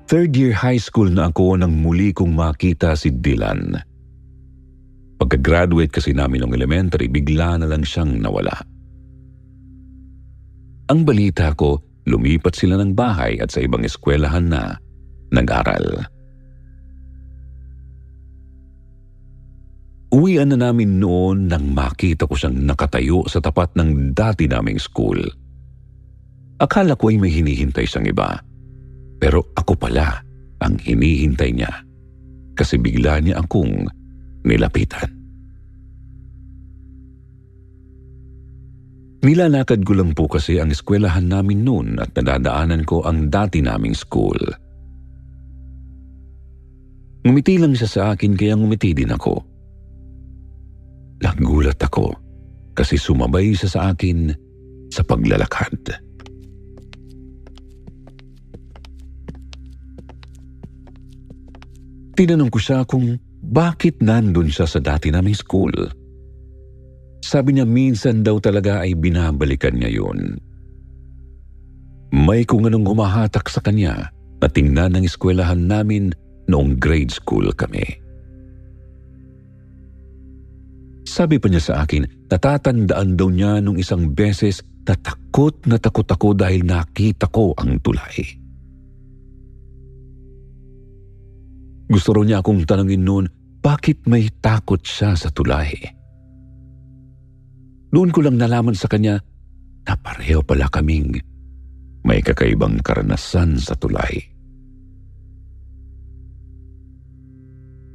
Third 0.10 0.34
year 0.34 0.58
high 0.58 0.82
school 0.82 1.06
na 1.06 1.30
ako 1.30 1.62
nang 1.62 1.86
muli 1.86 2.10
kong 2.10 2.34
makita 2.34 2.98
si 2.98 3.14
Dylan. 3.14 3.78
Pagka-graduate 5.22 5.94
kasi 5.94 6.18
namin 6.18 6.50
ng 6.50 6.58
elementary, 6.58 7.06
bigla 7.06 7.62
na 7.62 7.70
lang 7.70 7.86
siyang 7.86 8.18
nawala. 8.18 8.58
Ang 10.90 11.06
balita 11.06 11.54
ko, 11.54 11.78
lumipat 12.10 12.58
sila 12.58 12.82
ng 12.82 12.98
bahay 12.98 13.38
at 13.38 13.54
sa 13.54 13.62
ibang 13.62 13.86
eskwelahan 13.86 14.50
na 14.50 14.82
nag-aral. 15.30 16.10
Uwian 20.10 20.50
na 20.50 20.58
namin 20.58 20.98
noon 20.98 21.46
nang 21.46 21.70
makita 21.70 22.26
ko 22.26 22.34
siyang 22.34 22.58
nakatayo 22.66 23.30
sa 23.30 23.38
tapat 23.38 23.78
ng 23.78 24.18
dati 24.18 24.50
naming 24.50 24.82
school. 24.82 25.22
Akala 26.58 26.98
ko 26.98 27.14
ay 27.14 27.22
may 27.22 27.30
hinihintay 27.30 27.86
siyang 27.86 28.10
iba. 28.10 28.49
Pero 29.20 29.52
ako 29.54 29.76
pala 29.76 30.24
ang 30.64 30.80
hinihintay 30.80 31.52
niya 31.52 31.72
kasi 32.56 32.80
bigla 32.80 33.20
niya 33.20 33.44
akong 33.44 33.88
nilapitan. 34.48 35.20
Nilalakad 39.20 39.84
ko 39.84 40.00
lang 40.00 40.16
po 40.16 40.32
kasi 40.32 40.64
ang 40.64 40.72
eskwelahan 40.72 41.28
namin 41.28 41.68
noon 41.68 41.88
at 42.00 42.16
nadadaanan 42.16 42.88
ko 42.88 43.04
ang 43.04 43.28
dati 43.28 43.60
naming 43.60 43.92
school. 43.92 44.40
Ngumiti 47.28 47.60
lang 47.60 47.76
siya 47.76 47.90
sa 47.92 48.02
akin 48.16 48.40
kaya 48.40 48.56
ngumiti 48.56 48.96
din 48.96 49.12
ako. 49.12 49.44
Nagulat 51.20 51.84
ako 51.84 52.16
kasi 52.72 52.96
sumabay 52.96 53.52
siya 53.52 53.68
sa 53.68 53.82
akin 53.92 54.32
sa 54.88 55.04
paglalakad. 55.04 56.09
Tinanong 62.20 62.52
ko 62.52 62.60
siya 62.60 62.84
kung 62.84 63.16
bakit 63.40 64.04
nandun 64.04 64.52
siya 64.52 64.68
sa 64.68 64.84
dati 64.84 65.08
naming 65.08 65.40
school. 65.40 65.72
Sabi 67.24 67.56
niya 67.56 67.64
minsan 67.64 68.28
daw 68.28 68.44
talaga 68.44 68.84
ay 68.84 68.92
binabalikan 68.92 69.80
niya 69.80 70.04
yun. 70.04 70.36
May 72.12 72.44
kung 72.44 72.68
anong 72.68 72.92
humahatak 72.92 73.48
sa 73.48 73.64
kanya 73.64 74.12
na 74.44 74.48
tingnan 74.52 75.00
ng 75.00 75.08
eskwelahan 75.08 75.64
namin 75.64 76.12
noong 76.52 76.76
grade 76.76 77.16
school 77.16 77.48
kami. 77.56 77.88
Sabi 81.08 81.40
pa 81.40 81.48
niya 81.48 81.64
sa 81.64 81.88
akin, 81.88 82.04
natatandaan 82.28 83.16
daw 83.16 83.32
niya 83.32 83.64
nung 83.64 83.80
isang 83.80 84.12
beses 84.12 84.60
na 84.84 84.92
takot 85.00 85.56
na 85.64 85.80
takot 85.80 86.04
ako 86.04 86.36
dahil 86.36 86.68
nakita 86.68 87.32
ko 87.32 87.56
ang 87.56 87.80
tulay. 87.80 88.39
Gusto 91.90 92.14
raw 92.14 92.22
niya 92.22 92.46
akong 92.46 92.70
tanangin 92.70 93.02
noon 93.02 93.26
bakit 93.60 94.06
may 94.06 94.30
takot 94.40 94.80
siya 94.80 95.18
sa 95.18 95.34
tulay. 95.34 95.74
Noon 97.90 98.14
ko 98.14 98.22
lang 98.22 98.38
nalaman 98.38 98.78
sa 98.78 98.86
kanya 98.86 99.18
na 99.90 99.98
pareho 99.98 100.46
pala 100.46 100.70
kaming 100.70 101.18
may 102.06 102.22
kakaibang 102.22 102.78
karanasan 102.86 103.58
sa 103.58 103.74
tulay. 103.74 104.22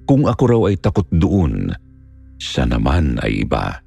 Kung 0.04 0.28
ako 0.28 0.42
raw 0.44 0.62
ay 0.68 0.76
takot 0.76 1.08
doon, 1.14 1.72
siya 2.36 2.68
naman 2.68 3.16
ay 3.24 3.46
iba. 3.46 3.80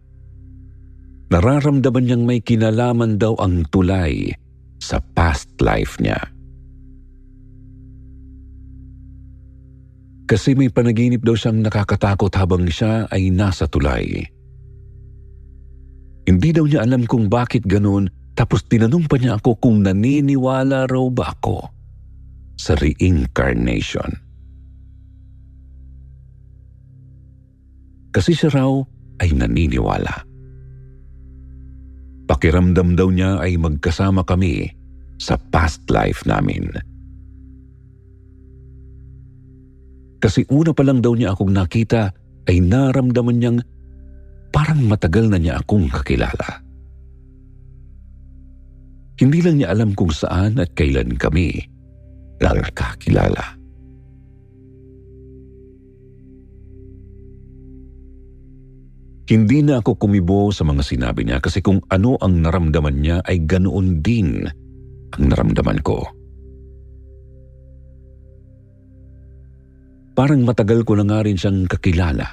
Nararamdaman 1.29 2.07
niyang 2.07 2.23
may 2.23 2.39
kinalaman 2.39 3.19
daw 3.19 3.35
ang 3.37 3.67
tulay 3.69 4.31
sa 4.79 4.97
past 5.13 5.51
life 5.59 5.99
niya. 6.01 6.17
Kasi 10.27 10.53
may 10.59 10.67
panaginip 10.67 11.23
daw 11.23 11.33
siyang 11.39 11.63
nakakatakot 11.63 12.29
habang 12.35 12.67
siya 12.67 13.07
ay 13.07 13.31
nasa 13.31 13.63
tulay. 13.65 14.27
Hindi 16.27 16.49
daw 16.51 16.67
niya 16.67 16.83
alam 16.83 17.07
kung 17.07 17.31
bakit 17.31 17.63
ganun 17.63 18.11
tapos 18.35 18.67
tinanong 18.67 19.07
pa 19.07 19.15
niya 19.15 19.39
ako 19.39 19.55
kung 19.57 19.87
naniniwala 19.87 20.85
raw 20.85 21.07
ba 21.07 21.31
ako 21.31 21.71
sa 22.59 22.75
reincarnation. 22.75 24.11
Kasi 28.11 28.35
siya 28.35 28.51
raw 28.51 28.83
ay 29.23 29.31
naniniwala. 29.31 30.27
Pakiramdam 32.27 32.99
daw 32.99 33.07
niya 33.07 33.39
ay 33.39 33.55
magkasama 33.55 34.27
kami 34.27 34.67
sa 35.15 35.39
past 35.39 35.87
life 35.87 36.27
namin. 36.27 36.67
Kasi 40.17 40.45
una 40.49 40.73
pa 40.73 40.81
lang 40.81 41.01
daw 41.01 41.13
niya 41.13 41.37
akong 41.37 41.53
nakita 41.53 42.09
ay 42.49 42.57
naramdaman 42.63 43.37
niyang 43.37 43.59
parang 44.49 44.81
matagal 44.89 45.29
na 45.29 45.37
niya 45.37 45.61
akong 45.61 45.91
kakilala. 45.91 46.65
Hindi 49.17 49.39
lang 49.41 49.61
niya 49.61 49.73
alam 49.73 49.97
kung 49.97 50.13
saan 50.13 50.61
at 50.61 50.73
kailan 50.77 51.17
kami 51.17 51.57
lang 52.37 52.61
nakakilala. 52.61 53.57
Hindi 59.27 59.59
na 59.59 59.83
ako 59.83 59.99
kumibo 59.99 60.55
sa 60.55 60.63
mga 60.63 60.87
sinabi 60.87 61.27
niya 61.27 61.43
kasi 61.43 61.59
kung 61.59 61.83
ano 61.91 62.15
ang 62.23 62.47
naramdaman 62.47 63.03
niya 63.03 63.19
ay 63.27 63.43
ganoon 63.43 63.99
din 63.99 64.47
ang 65.11 65.23
naramdaman 65.27 65.83
ko. 65.83 66.16
Parang 70.17 70.41
matagal 70.41 70.81
ko 70.81 70.97
na 70.97 71.05
nga 71.05 71.21
rin 71.21 71.37
siyang 71.37 71.69
kakilala. 71.69 72.25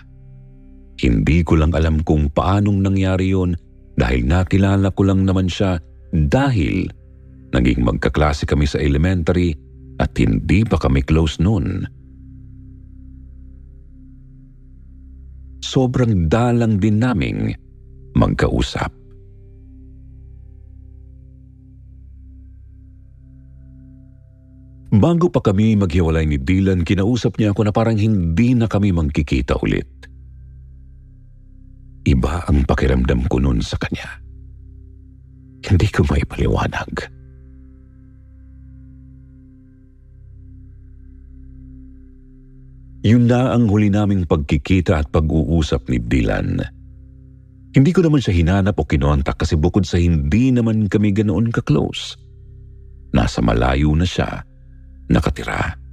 Hindi 0.97 1.45
ko 1.45 1.61
lang 1.61 1.77
alam 1.77 2.01
kung 2.01 2.33
paanong 2.33 2.81
nangyari 2.81 3.37
yon 3.37 3.53
dahil 4.01 4.25
nakilala 4.25 4.89
ko 4.97 5.05
lang 5.05 5.29
naman 5.29 5.53
siya 5.53 5.77
dahil 6.11 6.89
naging 7.53 7.85
magkaklase 7.85 8.49
kami 8.49 8.65
sa 8.65 8.81
elementary 8.81 9.53
at 10.01 10.17
hindi 10.17 10.65
pa 10.65 10.81
kami 10.81 11.05
close 11.05 11.37
noon. 11.39 11.85
sobrang 15.75 16.31
dalang 16.31 16.79
din 16.79 17.03
naming 17.03 17.51
magkausap. 18.15 18.95
Bago 24.95 25.27
pa 25.27 25.43
kami 25.43 25.75
maghiwalay 25.75 26.23
ni 26.23 26.39
Dylan, 26.39 26.87
kinausap 26.87 27.43
niya 27.43 27.51
ako 27.51 27.67
na 27.67 27.75
parang 27.75 27.99
hindi 27.99 28.55
na 28.55 28.71
kami 28.71 28.95
magkikita 28.95 29.59
ulit. 29.59 29.91
Iba 32.07 32.47
ang 32.47 32.63
pakiramdam 32.63 33.27
ko 33.27 33.43
noon 33.43 33.59
sa 33.59 33.75
kanya. 33.75 34.07
Hindi 35.67 35.91
ko 35.91 36.07
may 36.07 36.23
paliwanag. 36.23 37.11
Yun 43.03 43.27
na 43.27 43.51
ang 43.51 43.67
huli 43.67 43.91
naming 43.91 44.31
pagkikita 44.31 45.03
at 45.03 45.11
pag-uusap 45.11 45.91
ni 45.91 45.99
Dylan. 45.99 46.63
Hindi 47.75 47.91
ko 47.91 48.07
naman 48.07 48.23
siya 48.23 48.39
hinanap 48.39 48.79
o 48.79 48.87
kinontak 48.87 49.43
kasi 49.43 49.59
bukod 49.59 49.83
sa 49.83 49.99
hindi 49.99 50.55
naman 50.55 50.87
kami 50.87 51.11
ganoon 51.11 51.51
ka-close, 51.51 52.15
nasa 53.11 53.43
malayo 53.43 53.91
na 53.99 54.07
siya 54.07 54.54
nakatira. 55.09 55.85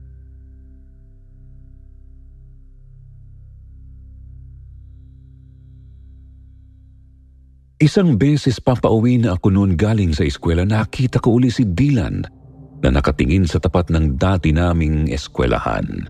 Isang 7.81 8.13
beses 8.13 8.61
papauwi 8.61 9.17
na 9.17 9.33
ako 9.33 9.49
noon 9.49 9.73
galing 9.73 10.13
sa 10.13 10.21
eskwela 10.21 10.61
nakita 10.69 11.17
ko 11.17 11.41
uli 11.41 11.49
si 11.49 11.65
Dylan 11.65 12.21
na 12.85 12.89
nakatingin 12.93 13.49
sa 13.49 13.57
tapat 13.57 13.89
ng 13.89 14.21
dati 14.21 14.53
naming 14.53 15.09
eskwelahan. 15.09 16.05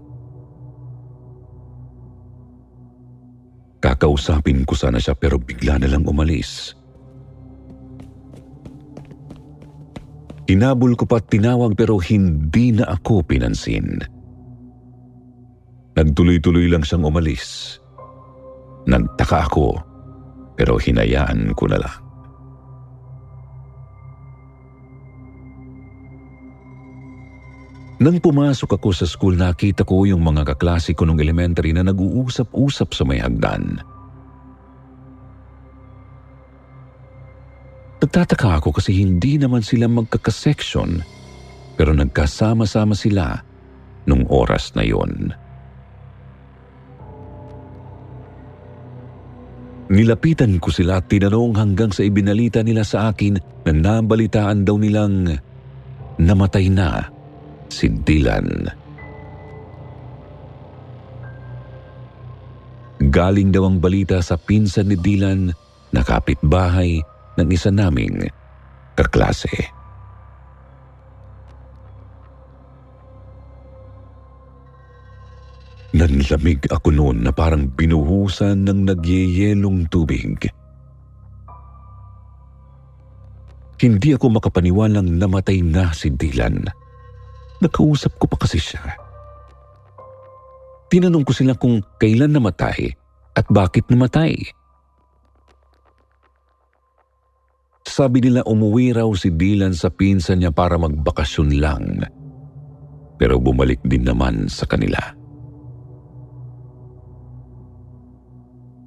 Kakausapin 3.80 4.68
ko 4.68 4.76
sana 4.76 5.00
siya 5.00 5.16
pero 5.16 5.40
bigla 5.40 5.80
na 5.80 5.88
lang 5.88 6.04
umalis. 6.04 6.76
Hinabol 10.50 10.98
ko 10.98 11.06
pa 11.06 11.22
tinawag 11.22 11.78
pero 11.78 12.02
hindi 12.02 12.74
na 12.74 12.90
ako 12.90 13.26
pinansin. 13.26 14.02
Nagtuloy-tuloy 15.94 16.72
lang 16.72 16.82
siyang 16.82 17.08
umalis. 17.08 17.78
Nagtaka 18.90 19.52
ako 19.52 19.68
pero 20.58 20.78
hinayaan 20.78 21.54
ko 21.58 21.66
na 21.70 21.80
lang. 21.82 21.98
Nang 28.02 28.18
pumasok 28.18 28.82
ako 28.82 28.90
sa 28.98 29.06
school, 29.06 29.38
nakita 29.38 29.86
ko 29.86 30.10
yung 30.10 30.26
mga 30.26 30.42
kaklase 30.42 30.98
ko 30.98 31.06
nung 31.06 31.22
elementary 31.22 31.70
na 31.70 31.86
nag-uusap-usap 31.86 32.98
sa 32.98 33.06
may 33.06 33.22
hagdan. 33.22 33.78
Nagtataka 38.02 38.58
ako 38.58 38.82
kasi 38.82 38.98
hindi 38.98 39.38
naman 39.38 39.62
sila 39.62 39.86
magkakaseksyon 39.86 41.06
pero 41.78 41.94
nagkasama-sama 41.94 42.98
sila 42.98 43.38
nung 44.10 44.26
oras 44.26 44.74
na 44.74 44.82
yon. 44.82 45.34
Nilapitan 49.92 50.56
ko 50.58 50.72
sila 50.72 51.04
at 51.04 51.12
tinanong 51.12 51.54
hanggang 51.60 51.92
sa 51.92 52.02
ibinalita 52.02 52.64
nila 52.64 52.82
sa 52.88 53.12
akin 53.12 53.38
na 53.68 53.72
nabalitaan 53.76 54.64
daw 54.64 54.80
nilang 54.80 55.30
namatay 56.16 56.72
na 56.72 57.12
si 57.68 57.92
Dylan. 57.92 58.72
Galing 63.12 63.52
daw 63.52 63.68
ang 63.68 63.84
balita 63.84 64.24
sa 64.24 64.40
pinsan 64.40 64.94
ni 64.94 64.98
Dylan 64.98 65.52
na 65.92 66.02
kapitbahay 66.08 67.04
ng 67.40 67.48
isa 67.52 67.72
naming 67.72 68.28
kaklase. 68.96 69.72
Nanlamig 75.92 76.72
ako 76.72 76.96
noon 76.96 77.28
na 77.28 77.36
parang 77.36 77.68
binuhusan 77.68 78.64
ng 78.64 78.88
nagyeyelong 78.88 79.92
tubig. 79.92 80.48
Hindi 83.82 84.16
ako 84.16 84.40
makapaniwalang 84.40 85.20
namatay 85.20 85.60
na 85.66 85.92
si 85.92 86.14
Dylan. 86.16 86.64
Nakausap 87.60 88.16
ko 88.22 88.30
pa 88.30 88.40
kasi 88.40 88.62
siya. 88.62 88.80
Tinanong 90.88 91.28
ko 91.28 91.34
sila 91.36 91.60
kung 91.60 91.84
kailan 92.00 92.32
namatay 92.32 92.94
at 93.36 93.46
bakit 93.52 93.84
namatay. 93.92 94.38
Sabi 97.92 98.24
nila 98.24 98.40
umuwi 98.48 98.96
raw 98.96 99.12
si 99.12 99.28
Dylan 99.36 99.76
sa 99.76 99.92
pinsan 99.92 100.40
niya 100.40 100.56
para 100.56 100.80
magbakasyon 100.80 101.50
lang. 101.60 102.00
Pero 103.20 103.36
bumalik 103.36 103.84
din 103.84 104.08
naman 104.08 104.48
sa 104.48 104.64
kanila. 104.64 104.96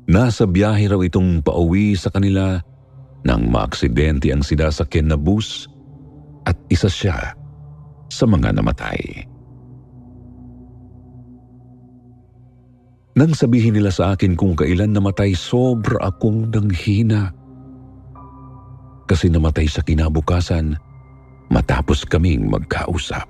Nasa 0.09 0.49
biyahe 0.49 0.89
raw 0.89 1.01
itong 1.05 1.45
pauwi 1.45 1.93
sa 2.01 2.09
kanila 2.09 2.65
nang 3.29 3.53
maaksidente 3.53 4.33
ang 4.33 4.41
sinasakyan 4.41 5.13
na 5.13 5.21
bus 5.21 5.69
at 6.49 6.57
isa 6.73 6.89
siya 6.89 7.37
sa 8.09 8.25
mga 8.25 8.57
namatay. 8.57 9.29
Nang 13.21 13.37
sabihin 13.37 13.77
nila 13.77 13.93
sa 13.93 14.17
akin 14.17 14.33
kung 14.33 14.57
kailan 14.57 14.97
namatay, 14.97 15.37
sobra 15.37 16.09
akong 16.09 16.49
nanghina. 16.49 17.44
Kasi 19.05 19.29
namatay 19.29 19.69
sa 19.69 19.85
kinabukasan 19.85 20.81
matapos 21.53 22.09
kaming 22.09 22.49
magkausap. 22.49 23.29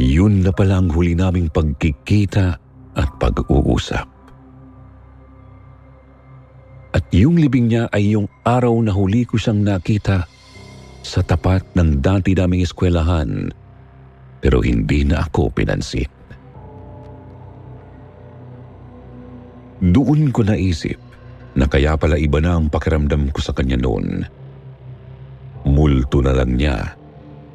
Yun 0.00 0.40
na 0.40 0.50
pala 0.56 0.80
ang 0.80 0.88
huli 0.88 1.12
naming 1.12 1.52
pagkikita 1.52 2.56
at 2.96 3.08
pag-uusap. 3.20 4.08
At 6.92 7.04
yung 7.12 7.36
libing 7.36 7.72
niya 7.72 7.88
ay 7.92 8.16
yung 8.16 8.28
araw 8.44 8.72
na 8.84 8.92
huli 8.92 9.24
ko 9.24 9.36
siyang 9.36 9.64
nakita 9.64 10.28
sa 11.04 11.20
tapat 11.24 11.64
ng 11.76 12.00
dati 12.04 12.36
naming 12.36 12.64
eskwelahan 12.64 13.52
pero 14.42 14.60
hindi 14.60 15.04
na 15.04 15.24
ako 15.24 15.54
pinansin. 15.54 16.08
Doon 19.82 20.30
ko 20.30 20.46
naisip 20.46 21.11
na 21.52 21.68
kaya 21.68 21.96
pala 22.00 22.16
iba 22.16 22.40
na 22.40 22.56
ang 22.56 22.72
pakiramdam 22.72 23.28
ko 23.32 23.40
sa 23.44 23.52
kanya 23.52 23.76
noon. 23.76 24.24
Multo 25.68 26.24
na 26.24 26.32
lang 26.32 26.56
niya 26.56 26.76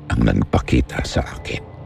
ang 0.08 0.22
nagpakita 0.24 1.04
sa 1.04 1.26
akin. 1.26 1.78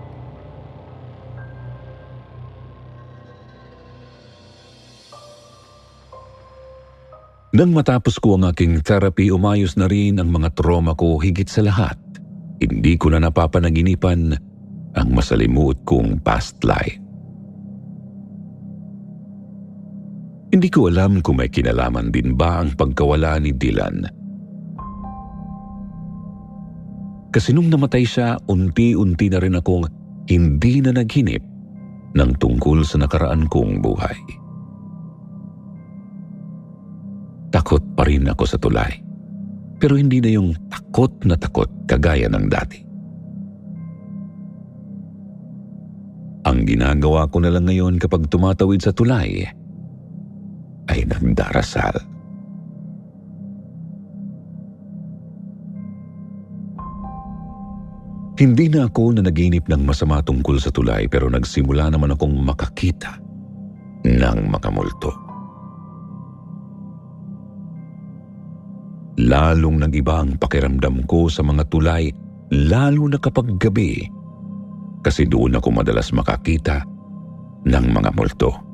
Nang 7.52 7.76
matapos 7.76 8.16
ko 8.16 8.40
ang 8.40 8.48
aking 8.48 8.80
therapy, 8.80 9.28
umayos 9.28 9.76
na 9.76 9.84
rin 9.84 10.24
ang 10.24 10.32
mga 10.32 10.56
trauma 10.56 10.96
ko 10.96 11.20
higit 11.20 11.52
sa 11.52 11.60
lahat. 11.60 12.00
Hindi 12.64 12.96
ko 12.96 13.12
na 13.12 13.20
napapanaginipan 13.20 14.22
ang 14.96 15.08
masalimuot 15.12 15.84
kong 15.84 16.24
past 16.24 16.56
life. 16.64 17.01
Hindi 20.52 20.68
ko 20.68 20.92
alam 20.92 21.24
kung 21.24 21.40
may 21.40 21.48
kinalaman 21.48 22.12
din 22.12 22.36
ba 22.36 22.60
ang 22.60 22.76
pagkawala 22.76 23.40
ni 23.40 23.56
Dylan. 23.56 24.04
Kasi 27.32 27.56
nung 27.56 27.72
namatay 27.72 28.04
siya, 28.04 28.36
unti-unti 28.52 29.32
na 29.32 29.40
rin 29.40 29.56
akong 29.56 29.88
hindi 30.28 30.84
na 30.84 30.92
naghinip 30.92 31.40
ng 32.12 32.32
tungkol 32.36 32.84
sa 32.84 33.00
nakaraan 33.00 33.48
kong 33.48 33.80
buhay. 33.80 34.20
Takot 37.56 37.84
pa 37.96 38.04
rin 38.04 38.28
ako 38.28 38.44
sa 38.44 38.60
tulay. 38.60 39.00
Pero 39.80 39.96
hindi 39.96 40.20
na 40.20 40.36
yung 40.36 40.52
takot 40.68 41.24
na 41.24 41.40
takot 41.40 41.72
kagaya 41.88 42.28
ng 42.28 42.46
dati. 42.52 42.80
Ang 46.44 46.68
ginagawa 46.68 47.32
ko 47.32 47.40
na 47.40 47.56
lang 47.56 47.72
ngayon 47.72 47.96
kapag 47.96 48.28
tumatawid 48.28 48.84
sa 48.84 48.92
tulay 48.92 49.48
ay 50.90 51.06
nagdarasal. 51.06 52.02
Hindi 58.42 58.74
na 58.74 58.90
ako 58.90 59.20
na 59.20 59.22
naginip 59.22 59.70
ng 59.70 59.86
masama 59.86 60.18
tungkol 60.26 60.58
sa 60.58 60.74
tulay 60.74 61.06
pero 61.06 61.30
nagsimula 61.30 61.94
naman 61.94 62.18
akong 62.18 62.34
makakita 62.42 63.22
ng 64.02 64.40
makamulto. 64.50 65.14
Lalong 69.22 69.86
nag-iba 69.86 70.26
ang 70.26 70.42
pakiramdam 70.42 71.06
ko 71.06 71.30
sa 71.30 71.46
mga 71.46 71.70
tulay 71.70 72.10
lalo 72.50 73.06
na 73.06 73.22
kapag 73.22 73.62
gabi 73.62 74.10
kasi 75.06 75.30
doon 75.30 75.62
ako 75.62 75.70
madalas 75.70 76.10
makakita 76.10 76.82
ng 77.70 77.86
mga 77.94 78.10
multo. 78.18 78.71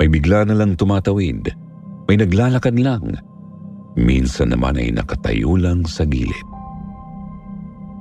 May 0.00 0.08
bigla 0.08 0.48
na 0.48 0.56
lang 0.56 0.80
tumatawid, 0.80 1.52
may 2.08 2.16
naglalakad 2.16 2.72
lang, 2.80 3.20
minsan 4.00 4.48
naman 4.48 4.80
ay 4.80 4.96
nakatayo 4.96 5.60
lang 5.60 5.84
sa 5.84 6.08
gilid. 6.08 6.48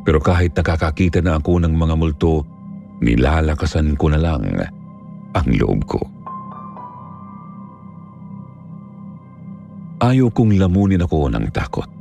Pero 0.07 0.23
kahit 0.23 0.55
nakakakita 0.55 1.19
na 1.19 1.43
ako 1.43 1.59
ng 1.59 1.75
mga 1.75 1.95
multo, 1.99 2.47
nilalakasan 3.03 3.99
ko 3.99 4.15
na 4.15 4.19
lang 4.23 4.47
ang 5.35 5.47
loob 5.59 5.83
ko. 5.91 5.99
Ayaw 9.99 10.31
kong 10.31 10.55
lamunin 10.55 11.03
ako 11.03 11.27
ng 11.27 11.51
takot. 11.51 11.91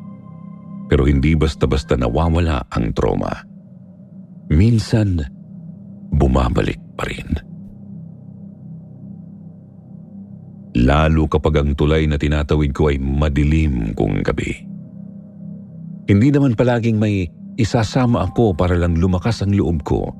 Pero 0.86 1.10
hindi 1.10 1.34
basta-basta 1.34 1.98
nawawala 1.98 2.70
ang 2.70 2.94
trauma. 2.94 3.34
Minsan, 4.54 5.20
bumabalik 6.14 6.78
pa 6.94 7.04
rin. 7.10 7.47
Lalo 10.76 11.24
kapag 11.30 11.64
ang 11.64 11.72
tulay 11.72 12.04
na 12.04 12.20
tinatawid 12.20 12.76
ko 12.76 12.92
ay 12.92 13.00
madilim 13.00 13.96
kung 13.96 14.20
gabi. 14.20 14.52
Hindi 16.08 16.28
naman 16.28 16.56
palaging 16.56 17.00
may 17.00 17.28
isasama 17.56 18.28
ako 18.28 18.52
para 18.52 18.76
lang 18.76 18.96
lumakas 18.96 19.40
ang 19.40 19.56
loob 19.56 19.80
ko. 19.84 20.12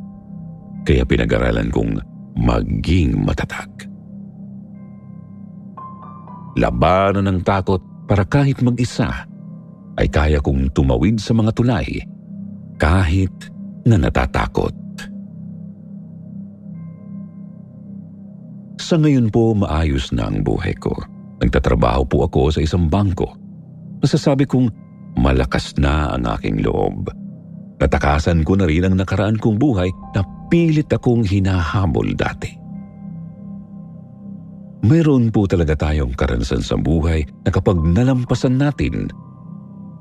Kaya 0.88 1.04
pinag-aralan 1.04 1.68
kong 1.68 2.00
maging 2.38 3.18
matatag 3.24 3.88
labanan 6.58 7.30
ng 7.30 7.40
takot 7.46 7.78
para 8.10 8.26
kahit 8.26 8.58
mag-isa 8.66 9.24
ay 9.94 10.10
kaya 10.10 10.42
kong 10.42 10.74
tumawid 10.74 11.22
sa 11.22 11.30
mga 11.32 11.54
tulay 11.54 12.02
kahit 12.78 13.30
na 13.86 13.98
natatakot. 13.98 14.74
Sa 18.78 18.94
ngayon 18.94 19.34
po 19.34 19.58
maayos 19.58 20.14
na 20.14 20.30
ang 20.30 20.46
buhay 20.46 20.72
ko. 20.78 20.94
Nagtatrabaho 21.42 22.06
po 22.06 22.26
ako 22.30 22.54
sa 22.54 22.60
isang 22.62 22.86
bangko. 22.86 23.26
Masasabi 23.98 24.46
kong 24.46 24.70
malakas 25.18 25.74
na 25.82 26.14
ang 26.14 26.22
aking 26.38 26.62
loob. 26.62 27.10
Natakasan 27.82 28.46
ko 28.46 28.54
na 28.54 28.66
rin 28.66 28.86
ang 28.86 28.94
nakaraan 28.94 29.38
kong 29.38 29.58
buhay 29.58 29.90
na 30.14 30.22
pilit 30.46 30.90
akong 30.90 31.26
hinahabol 31.26 32.06
dati. 32.14 32.54
Mayroon 34.86 35.34
po 35.34 35.50
talaga 35.50 35.74
tayong 35.74 36.14
karanasan 36.14 36.62
sa 36.62 36.78
buhay 36.78 37.26
na 37.42 37.50
kapag 37.50 37.82
nalampasan 37.82 38.62
natin, 38.62 39.10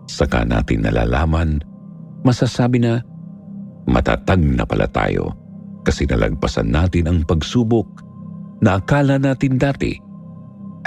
saka 0.05 0.45
natin 0.45 0.85
nalalaman, 0.85 1.57
masasabi 2.21 2.85
na 2.85 3.01
matatag 3.89 4.37
na 4.37 4.69
pala 4.69 4.85
tayo 4.85 5.33
kasi 5.81 6.05
nalagpasan 6.05 6.69
natin 6.69 7.09
ang 7.09 7.19
pagsubok 7.25 8.05
na 8.63 8.81
akala 8.81 9.21
natin 9.21 9.59
dati 9.59 9.97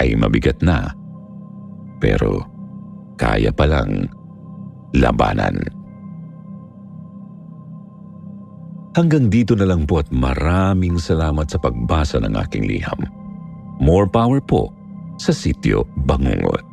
ay 0.00 0.16
mabigat 0.16 0.58
na 0.64 0.90
pero 2.00 2.42
kaya 3.20 3.52
palang 3.52 4.08
labanan. 4.96 5.60
Hanggang 8.96 9.30
dito 9.30 9.54
na 9.54 9.68
lang 9.68 9.86
po 9.86 10.02
at 10.02 10.10
maraming 10.10 10.98
salamat 10.98 11.46
sa 11.46 11.62
pagbasa 11.62 12.18
ng 12.18 12.34
aking 12.34 12.66
liham. 12.66 13.06
More 13.78 14.10
power 14.10 14.42
po 14.42 14.74
sa 15.20 15.30
sityo 15.30 15.86
Bangungot. 16.08 16.69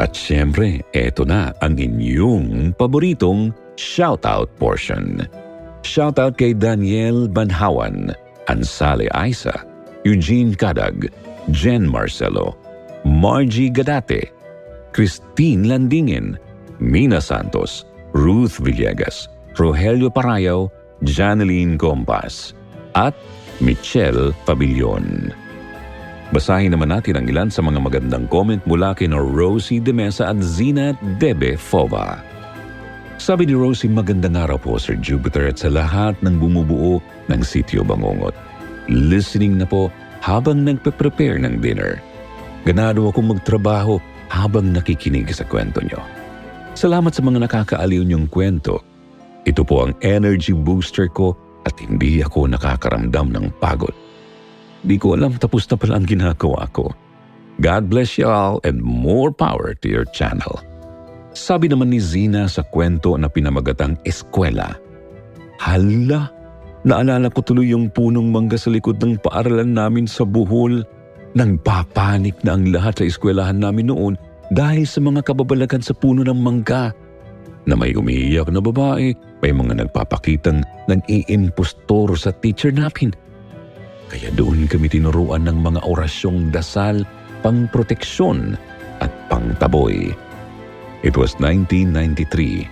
At 0.00 0.16
syempre, 0.16 0.80
eto 0.96 1.28
na 1.28 1.52
ang 1.60 1.76
inyong 1.76 2.72
paboritong 2.80 3.52
shoutout 3.76 4.48
portion. 4.56 5.28
Shoutout 5.84 6.40
kay 6.40 6.56
Daniel 6.56 7.28
Banhawan, 7.28 8.16
Ansale 8.48 9.10
Aisa, 9.12 9.68
Eugene 10.08 10.56
Kadag, 10.56 11.12
Jen 11.52 11.84
Marcelo, 11.84 12.56
Margie 13.04 13.68
Gadate, 13.68 14.32
Christine 14.96 15.68
Landingin, 15.68 16.40
Mina 16.80 17.20
Santos, 17.20 17.84
Ruth 18.16 18.62
Villegas, 18.64 19.28
Rogelio 19.58 20.08
Parayaw, 20.08 20.72
Janeline 21.04 21.76
Gompas, 21.76 22.56
at 22.96 23.12
Michelle 23.60 24.32
Pabillon. 24.48 25.41
Basahin 26.32 26.72
naman 26.72 26.88
natin 26.88 27.20
ang 27.20 27.28
ilan 27.28 27.52
sa 27.52 27.60
mga 27.60 27.76
magandang 27.76 28.24
comment 28.24 28.64
mula 28.64 28.96
kina 28.96 29.20
Rosie 29.20 29.84
De 29.84 29.92
Mesa 29.92 30.32
at 30.32 30.40
Zina 30.40 30.96
Debe 31.20 31.60
Fova. 31.60 32.24
Sabi 33.20 33.44
ni 33.44 33.52
Rosie, 33.52 33.92
magandang 33.92 34.40
araw 34.40 34.56
po 34.56 34.80
Sir 34.80 34.96
Jupiter 34.96 35.52
at 35.52 35.60
sa 35.60 35.68
lahat 35.68 36.16
ng 36.24 36.40
bumubuo 36.40 37.04
ng 37.28 37.40
Sityo 37.44 37.84
Bangongot. 37.84 38.32
Listening 38.88 39.60
na 39.60 39.68
po 39.68 39.92
habang 40.24 40.64
nagpe-prepare 40.64 41.36
ng 41.36 41.60
dinner. 41.60 42.00
Ganado 42.64 43.12
akong 43.12 43.28
magtrabaho 43.28 44.00
habang 44.32 44.72
nakikinig 44.72 45.28
sa 45.36 45.44
kwento 45.44 45.84
nyo. 45.84 46.00
Salamat 46.72 47.12
sa 47.12 47.20
mga 47.20 47.44
nakakaaliw 47.44 48.08
niyong 48.08 48.32
kwento. 48.32 48.80
Ito 49.44 49.68
po 49.68 49.84
ang 49.84 49.92
energy 50.00 50.56
booster 50.56 51.12
ko 51.12 51.36
at 51.68 51.76
hindi 51.76 52.24
ako 52.24 52.48
nakakaramdam 52.48 53.36
ng 53.36 53.46
pagod. 53.60 53.92
Di 54.82 54.98
ko 54.98 55.14
alam 55.14 55.38
tapos 55.38 55.66
na 55.70 55.76
pala 55.78 55.98
ang 55.98 56.06
ginagawa 56.06 56.66
ko. 56.74 56.90
God 57.62 57.86
bless 57.86 58.18
you 58.18 58.26
all 58.26 58.58
and 58.66 58.82
more 58.82 59.30
power 59.30 59.78
to 59.82 59.86
your 59.86 60.08
channel. 60.10 60.58
Sabi 61.32 61.70
naman 61.70 61.94
ni 61.94 62.02
Zina 62.02 62.50
sa 62.50 62.66
kwento 62.66 63.14
na 63.16 63.30
pinamagatang 63.30 63.96
eskwela. 64.02 64.76
Hala, 65.62 66.28
naalala 66.82 67.30
ko 67.30 67.40
tuloy 67.40 67.70
yung 67.70 67.88
punong 67.94 68.28
mangga 68.34 68.58
sa 68.58 68.68
likod 68.68 68.98
ng 68.98 69.22
paaralan 69.22 69.72
namin 69.72 70.10
sa 70.10 70.26
Buhol 70.26 70.82
Nagpapanik 71.32 72.44
na 72.44 72.60
ang 72.60 72.68
lahat 72.68 73.00
sa 73.00 73.04
eskwelahan 73.08 73.56
namin 73.56 73.88
noon 73.88 74.14
dahil 74.52 74.84
sa 74.84 75.00
mga 75.00 75.24
kababalagan 75.24 75.80
sa 75.80 75.96
puno 75.96 76.20
ng 76.20 76.36
mangga. 76.36 76.92
Na 77.64 77.72
may 77.72 77.96
umiiyak 77.96 78.52
na 78.52 78.60
babae, 78.60 79.16
may 79.40 79.52
mga 79.54 79.80
nagpapakitang 79.80 80.60
nag-iimpostor 80.92 82.18
sa 82.20 82.34
teacher 82.36 82.74
namin. 82.74 83.16
Kaya 84.12 84.28
doon 84.36 84.68
kami 84.68 84.92
tinuruan 84.92 85.48
ng 85.48 85.64
mga 85.64 85.80
orasyong 85.88 86.52
dasal, 86.52 87.00
pangproteksyon 87.40 88.60
at 89.00 89.08
pangtaboy. 89.32 90.12
It 91.00 91.16
was 91.16 91.32
1993, 91.40 92.68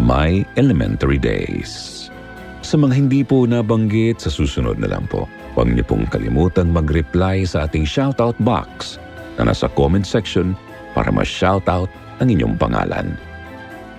my 0.00 0.48
elementary 0.56 1.20
days. 1.20 2.08
Sa 2.64 2.80
mga 2.80 3.04
hindi 3.04 3.20
po 3.20 3.44
nabanggit, 3.44 4.24
sa 4.24 4.32
susunod 4.32 4.80
na 4.80 4.88
lang 4.88 5.04
po. 5.12 5.28
Huwag 5.52 5.76
niyo 5.76 5.84
pong 5.84 6.08
kalimutang 6.08 6.72
mag-reply 6.72 7.44
sa 7.44 7.68
ating 7.68 7.84
shoutout 7.84 8.34
box 8.40 8.96
na 9.36 9.52
nasa 9.52 9.68
comment 9.76 10.08
section 10.08 10.56
para 10.96 11.12
ma-shoutout 11.12 11.92
ang 12.24 12.28
inyong 12.32 12.56
pangalan. 12.56 13.12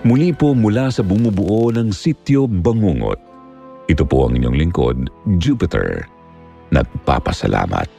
Muli 0.02 0.34
po 0.34 0.58
mula 0.58 0.90
sa 0.90 1.06
bumubuo 1.06 1.70
ng 1.70 1.94
Sityo 1.94 2.50
Bangungot. 2.50 3.22
Ito 3.86 4.04
po 4.10 4.26
ang 4.26 4.42
inyong 4.42 4.58
lingkod, 4.58 4.98
Jupiter. 5.38 6.19
Nagpapasalamat. 6.72 7.99